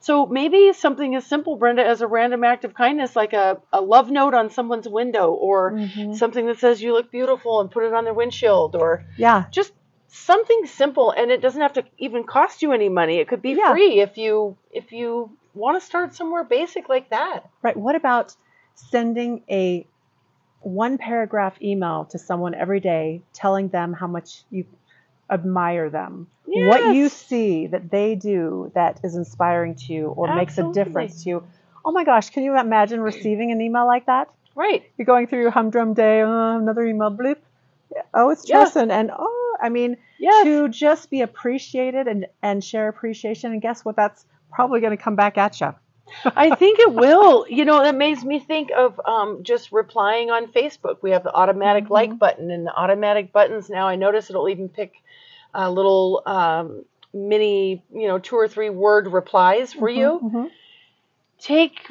So 0.00 0.26
maybe 0.26 0.72
something 0.72 1.14
as 1.14 1.26
simple, 1.26 1.56
Brenda, 1.56 1.84
as 1.84 2.00
a 2.00 2.06
random 2.06 2.42
act 2.44 2.64
of 2.64 2.72
kindness, 2.74 3.14
like 3.14 3.32
a, 3.34 3.60
a 3.72 3.80
love 3.80 4.10
note 4.10 4.34
on 4.34 4.48
someone's 4.50 4.88
window, 4.88 5.26
or 5.32 5.72
Mhm. 5.72 6.14
something 6.16 6.46
that 6.46 6.58
says 6.58 6.82
you 6.82 6.92
look 6.94 7.10
beautiful 7.10 7.60
and 7.60 7.70
put 7.70 7.84
it 7.84 7.92
on 7.92 8.04
their 8.04 8.14
windshield, 8.14 8.76
or 8.76 9.04
yeah. 9.18 9.44
just 9.50 9.72
something 10.08 10.64
simple, 10.66 11.10
and 11.10 11.30
it 11.30 11.42
doesn't 11.42 11.60
have 11.60 11.74
to 11.74 11.84
even 11.98 12.24
cost 12.24 12.62
you 12.62 12.72
any 12.72 12.88
money. 12.88 13.16
It 13.18 13.28
could 13.28 13.42
be 13.42 13.54
Yeah. 13.54 13.72
free 13.72 14.00
if 14.00 14.16
you 14.16 14.56
if 14.70 14.92
you 14.92 15.36
want 15.54 15.78
to 15.80 15.86
start 15.86 16.14
somewhere 16.14 16.44
basic 16.44 16.88
like 16.88 17.10
that. 17.10 17.44
Right. 17.62 17.76
What 17.76 17.96
about 17.96 18.34
sending 18.76 19.42
a 19.50 19.86
one 20.60 20.98
paragraph 20.98 21.60
email 21.62 22.06
to 22.06 22.18
someone 22.18 22.54
every 22.54 22.80
day 22.80 23.22
telling 23.32 23.68
them 23.68 23.92
how 23.92 24.06
much 24.06 24.44
you 24.50 24.64
admire 25.30 25.90
them? 25.90 26.28
What 26.44 26.94
you 26.94 27.08
see 27.08 27.66
that 27.66 27.90
they 27.90 28.14
do 28.14 28.72
that 28.74 29.00
is 29.04 29.14
inspiring 29.14 29.74
to 29.74 29.92
you 29.92 30.08
or 30.08 30.34
makes 30.34 30.56
a 30.58 30.72
difference 30.72 31.24
to 31.24 31.30
you. 31.30 31.44
Oh 31.84 31.92
my 31.92 32.04
gosh, 32.04 32.30
can 32.30 32.44
you 32.44 32.58
imagine 32.58 33.00
receiving 33.00 33.52
an 33.52 33.60
email 33.60 33.86
like 33.86 34.06
that? 34.06 34.28
Right. 34.54 34.84
You're 34.96 35.06
going 35.06 35.26
through 35.26 35.42
your 35.42 35.50
humdrum 35.50 35.92
day, 35.92 36.22
oh, 36.22 36.58
another 36.58 36.86
email, 36.86 37.10
bloop. 37.10 37.36
Oh, 38.14 38.30
it's 38.30 38.48
Yeah. 38.48 38.68
And 38.74 39.10
oh, 39.16 39.56
I 39.60 39.68
mean, 39.68 39.98
Yes. 40.18 40.44
to 40.44 40.68
just 40.68 41.10
be 41.10 41.20
appreciated 41.20 42.08
and, 42.08 42.26
and 42.42 42.64
share 42.64 42.88
appreciation. 42.88 43.52
And 43.52 43.60
guess 43.60 43.84
what? 43.84 43.96
That's 43.96 44.24
probably 44.50 44.80
going 44.80 44.96
to 44.96 45.02
come 45.02 45.14
back 45.14 45.36
at 45.36 45.60
you. 45.60 45.74
I 46.24 46.54
think 46.54 46.78
it 46.78 46.92
will. 46.94 47.46
You 47.48 47.64
know, 47.64 47.82
that 47.82 47.94
makes 47.94 48.22
me 48.24 48.38
think 48.38 48.70
of 48.76 49.00
um, 49.04 49.42
just 49.42 49.72
replying 49.72 50.30
on 50.30 50.46
Facebook. 50.48 50.98
We 51.02 51.10
have 51.12 51.24
the 51.24 51.32
automatic 51.34 51.84
Mhm. 51.84 51.90
like 51.90 52.18
button, 52.18 52.50
and 52.50 52.66
the 52.66 52.74
automatic 52.74 53.32
buttons 53.32 53.68
now. 53.70 53.88
I 53.88 53.96
notice 53.96 54.30
it'll 54.30 54.48
even 54.48 54.68
pick 54.68 54.92
uh, 55.54 55.70
little 55.70 56.22
um, 56.26 56.84
mini, 57.14 57.82
you 57.92 58.08
know, 58.08 58.18
two 58.18 58.36
or 58.36 58.46
three 58.48 58.70
word 58.70 59.08
replies 59.08 59.72
for 59.72 59.88
you. 59.88 60.20
Mhm. 60.22 60.50
Take 61.38 61.90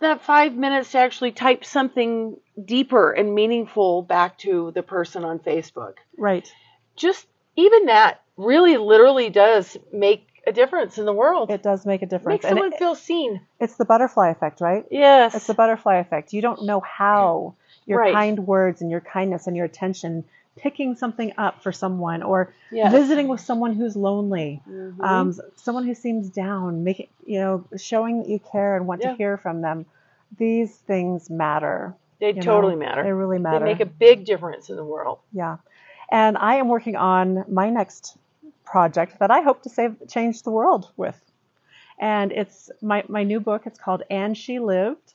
that 0.00 0.22
five 0.22 0.54
minutes 0.54 0.92
to 0.92 0.98
actually 0.98 1.32
type 1.32 1.64
something 1.64 2.36
deeper 2.62 3.12
and 3.12 3.34
meaningful 3.34 4.02
back 4.02 4.38
to 4.38 4.70
the 4.72 4.82
person 4.82 5.24
on 5.24 5.38
Facebook. 5.38 5.94
Right. 6.16 6.50
Just 6.96 7.26
even 7.56 7.86
that 7.86 8.22
really, 8.36 8.76
literally 8.76 9.30
does 9.30 9.76
make 9.92 10.26
a 10.46 10.52
difference 10.52 10.98
in 10.98 11.04
the 11.06 11.12
world. 11.12 11.50
It 11.50 11.62
does 11.62 11.84
make 11.86 12.02
a 12.02 12.06
difference. 12.06 12.42
makes 12.42 12.48
someone 12.48 12.72
it- 12.72 12.78
feel 12.78 12.94
seen. 12.94 13.40
it's 13.60 13.76
the 13.76 13.84
butterfly 13.84 14.28
effect, 14.30 14.60
right? 14.60 14.84
Yes. 14.90 15.34
It's 15.34 15.46
the 15.46 15.54
butterfly 15.54 15.96
effect. 15.96 16.32
You 16.32 16.42
don't 16.42 16.64
know 16.64 16.80
how 16.80 17.54
your 17.86 18.00
Right. 18.00 18.12
kind 18.14 18.46
words 18.46 18.80
and 18.82 18.90
your 18.90 19.00
kindness 19.00 19.46
and 19.46 19.56
your 19.56 19.66
attention, 19.66 20.24
picking 20.56 20.94
something 20.94 21.32
up 21.36 21.62
for 21.62 21.72
someone 21.72 22.22
or 22.22 22.52
yes. 22.70 22.92
visiting 22.92 23.28
with 23.28 23.40
someone 23.40 23.72
who's 23.74 23.96
lonely, 23.96 24.62
Mhm. 24.68 25.02
um, 25.02 25.34
someone 25.56 25.84
who 25.84 25.94
seems 25.94 26.30
down, 26.30 26.84
making 26.84 27.08
you 27.26 27.38
know, 27.40 27.64
showing 27.76 28.18
that 28.20 28.28
you 28.28 28.38
care 28.38 28.76
and 28.76 28.86
want 28.86 29.00
Yeah. 29.02 29.10
to 29.12 29.16
hear 29.16 29.36
from 29.36 29.62
them. 29.62 29.86
These 30.36 30.76
things 30.76 31.30
matter. 31.30 31.94
They 32.20 32.28
you 32.28 32.34
know? 32.34 32.40
totally 32.42 32.76
matter. 32.76 33.02
They 33.02 33.12
really 33.12 33.38
matter. 33.38 33.60
They 33.60 33.64
make 33.72 33.80
a 33.80 33.86
big 33.86 34.24
difference 34.24 34.68
in 34.70 34.76
the 34.76 34.84
world. 34.84 35.18
Yeah. 35.32 35.56
And 36.10 36.36
I 36.38 36.56
am 36.56 36.68
working 36.68 36.96
on 36.96 37.44
my 37.48 37.70
next 37.70 38.16
project 38.64 39.18
that 39.20 39.30
I 39.30 39.40
hope 39.40 39.62
to 39.62 39.68
save 39.68 39.96
change 40.08 40.42
the 40.42 40.50
world 40.50 40.90
with. 40.96 41.20
And 41.98 42.32
it's 42.32 42.70
my, 42.82 43.04
my 43.08 43.22
new 43.22 43.40
book. 43.40 43.62
It's 43.66 43.78
called 43.78 44.02
And 44.10 44.36
She 44.36 44.58
Lived 44.58 45.14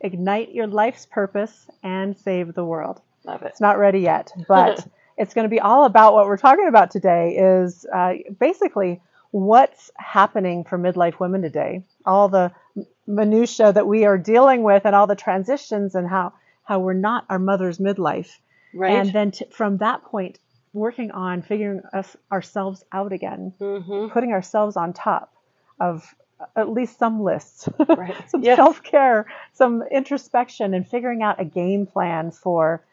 Ignite 0.00 0.52
Your 0.52 0.66
Life's 0.66 1.06
Purpose 1.06 1.66
and 1.82 2.16
Save 2.16 2.54
the 2.54 2.64
World. 2.64 3.00
Love 3.24 3.42
it. 3.42 3.48
It's 3.48 3.60
not 3.60 3.78
ready 3.78 4.00
yet, 4.00 4.32
but 4.48 4.86
it's 5.16 5.34
going 5.34 5.44
to 5.44 5.50
be 5.50 5.60
all 5.60 5.84
about 5.84 6.14
what 6.14 6.26
we're 6.26 6.36
talking 6.36 6.68
about 6.68 6.90
today 6.90 7.36
is 7.36 7.86
uh, 7.92 8.14
basically 8.38 9.00
what's 9.30 9.90
happening 9.96 10.64
for 10.64 10.78
midlife 10.78 11.18
women 11.18 11.42
today, 11.42 11.82
all 12.06 12.28
the 12.28 12.52
minutia 13.06 13.72
that 13.72 13.86
we 13.86 14.04
are 14.04 14.18
dealing 14.18 14.62
with 14.62 14.84
and 14.84 14.94
all 14.94 15.06
the 15.06 15.16
transitions 15.16 15.94
and 15.94 16.08
how, 16.08 16.32
how 16.64 16.78
we're 16.78 16.92
not 16.92 17.24
our 17.28 17.38
mother's 17.38 17.78
midlife. 17.78 18.30
Right. 18.72 18.92
And 18.92 19.12
then 19.12 19.30
t- 19.32 19.46
from 19.50 19.78
that 19.78 20.04
point, 20.04 20.38
working 20.74 21.10
on 21.12 21.40
figuring 21.42 21.80
us 21.94 22.16
ourselves 22.30 22.84
out 22.92 23.12
again, 23.12 23.54
hmm 23.58 24.08
putting 24.08 24.32
ourselves 24.32 24.76
on 24.76 24.92
top 24.92 25.32
of 25.80 26.14
at 26.56 26.68
least 26.68 26.98
some 26.98 27.22
lists, 27.22 27.68
Right. 27.88 28.16
some 28.28 28.42
Yes. 28.42 28.56
self 28.56 28.82
care, 28.82 29.26
some 29.54 29.82
introspection, 29.90 30.74
and 30.74 30.86
figuring 30.86 31.22
out 31.22 31.40
a 31.40 31.44
game 31.44 31.86
plan 31.86 32.30
for 32.32 32.84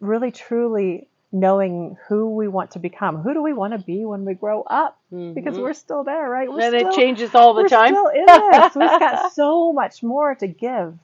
really 0.00 0.30
truly 0.30 1.08
knowing 1.32 1.96
who 2.08 2.34
we 2.34 2.48
want 2.48 2.72
to 2.72 2.78
become. 2.78 3.18
Who 3.18 3.34
do 3.34 3.42
we 3.42 3.52
want 3.52 3.72
to 3.72 3.78
be 3.78 4.04
when 4.04 4.24
we 4.24 4.34
grow 4.34 4.62
up? 4.62 4.98
Because 5.34 5.56
Mhm. 5.56 5.62
we're 5.62 5.74
still 5.74 6.02
there, 6.04 6.28
right? 6.28 6.50
We're 6.50 6.60
and 6.60 6.74
still, 6.74 6.92
it 6.92 6.96
changes 6.96 7.34
all 7.34 7.54
the 7.54 7.62
we're 7.62 7.68
time. 7.68 7.92
still 7.92 8.08
in 8.08 8.26
this. 8.52 8.74
We've 8.74 8.98
got 9.00 9.32
so 9.32 9.72
much 9.72 10.02
more 10.02 10.34
to 10.36 10.46
give. 10.48 10.98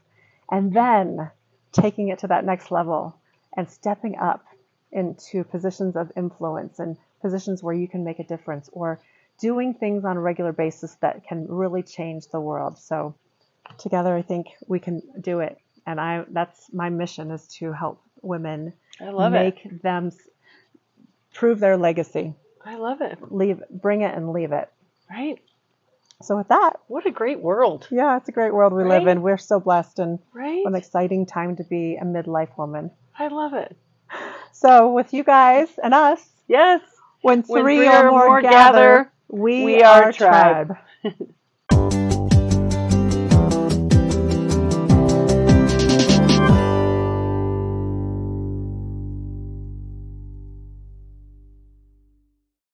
And 0.51 0.73
then 0.73 1.31
taking 1.73 2.09
it 2.09 2.21
to 2.21 2.29
that 2.29 2.45
next 2.45 2.71
level 2.71 3.17
and 3.57 3.69
stepping 3.69 4.17
up 4.17 4.45
into 4.97 5.45
positions 5.45 5.95
of 5.97 6.11
influence 6.17 6.79
and 6.81 6.97
positions 7.21 7.63
where 7.63 7.75
you 7.75 7.87
can 7.87 8.03
make 8.05 8.19
a 8.19 8.25
difference 8.25 8.69
or 8.73 8.99
doing 9.41 9.75
things 9.75 10.05
on 10.05 10.17
a 10.17 10.21
regular 10.21 10.53
basis 10.53 10.95
that 11.03 11.25
can 11.29 11.47
really 11.49 11.83
change 11.83 12.27
the 12.29 12.41
world. 12.41 12.79
So 12.79 13.15
together 13.79 14.17
I 14.17 14.23
think 14.23 14.47
we 14.67 14.81
can 14.81 15.03
do 15.21 15.41
it. 15.41 15.59
And 15.87 16.01
I 16.01 16.25
that's 16.29 16.73
my 16.73 16.89
mission 16.91 17.31
is 17.31 17.47
to 17.59 17.73
help 17.73 18.01
women 18.23 18.73
I 19.01 19.11
love 19.11 19.33
make 19.33 19.65
it. 19.67 19.83
them 19.83 20.11
prove 21.35 21.61
their 21.61 21.77
legacy. 21.77 22.35
I 22.65 22.77
love 22.77 23.01
it. 23.03 23.19
Leave 23.31 23.63
bring 23.71 24.01
it 24.01 24.15
and 24.15 24.33
leave 24.33 24.53
it. 24.53 24.69
Right. 25.11 25.39
So 26.23 26.37
with 26.39 26.49
that, 26.49 26.81
What 26.89 27.07
a 27.07 27.11
great 27.11 27.41
world. 27.41 27.87
Yeah, 27.91 28.17
it's 28.17 28.29
a 28.31 28.33
great 28.33 28.55
world 28.55 28.73
we 28.73 28.85
live 28.85 29.07
in. 29.07 29.21
We're 29.21 29.37
so 29.37 29.61
blessed 29.61 29.99
and 29.99 30.19
Right. 30.33 30.65
an 30.65 30.75
exciting 30.75 31.27
time 31.27 31.57
to 31.57 31.65
be 31.65 31.97
a 31.97 32.05
midlife 32.05 32.57
woman. 32.57 32.91
I 33.19 33.29
love 33.29 33.53
it. 33.53 33.77
So 34.61 34.93
with 34.93 35.13
you 35.13 35.23
guys 35.25 35.69
and 35.83 35.95
us, 35.95 36.21
Yes. 36.49 36.81
when 37.23 37.43
When 37.47 37.71
three, 37.71 37.71
three 37.71 37.95
or 37.95 38.03
or 38.03 38.13
more, 38.13 38.31
more 38.31 38.43
gather, 38.43 38.43
gather, 38.43 39.13
we, 39.29 39.81
we 39.81 39.83
are 39.83 40.05
are 40.05 40.13
tribe. 40.13 40.69
tribe. 40.69 40.77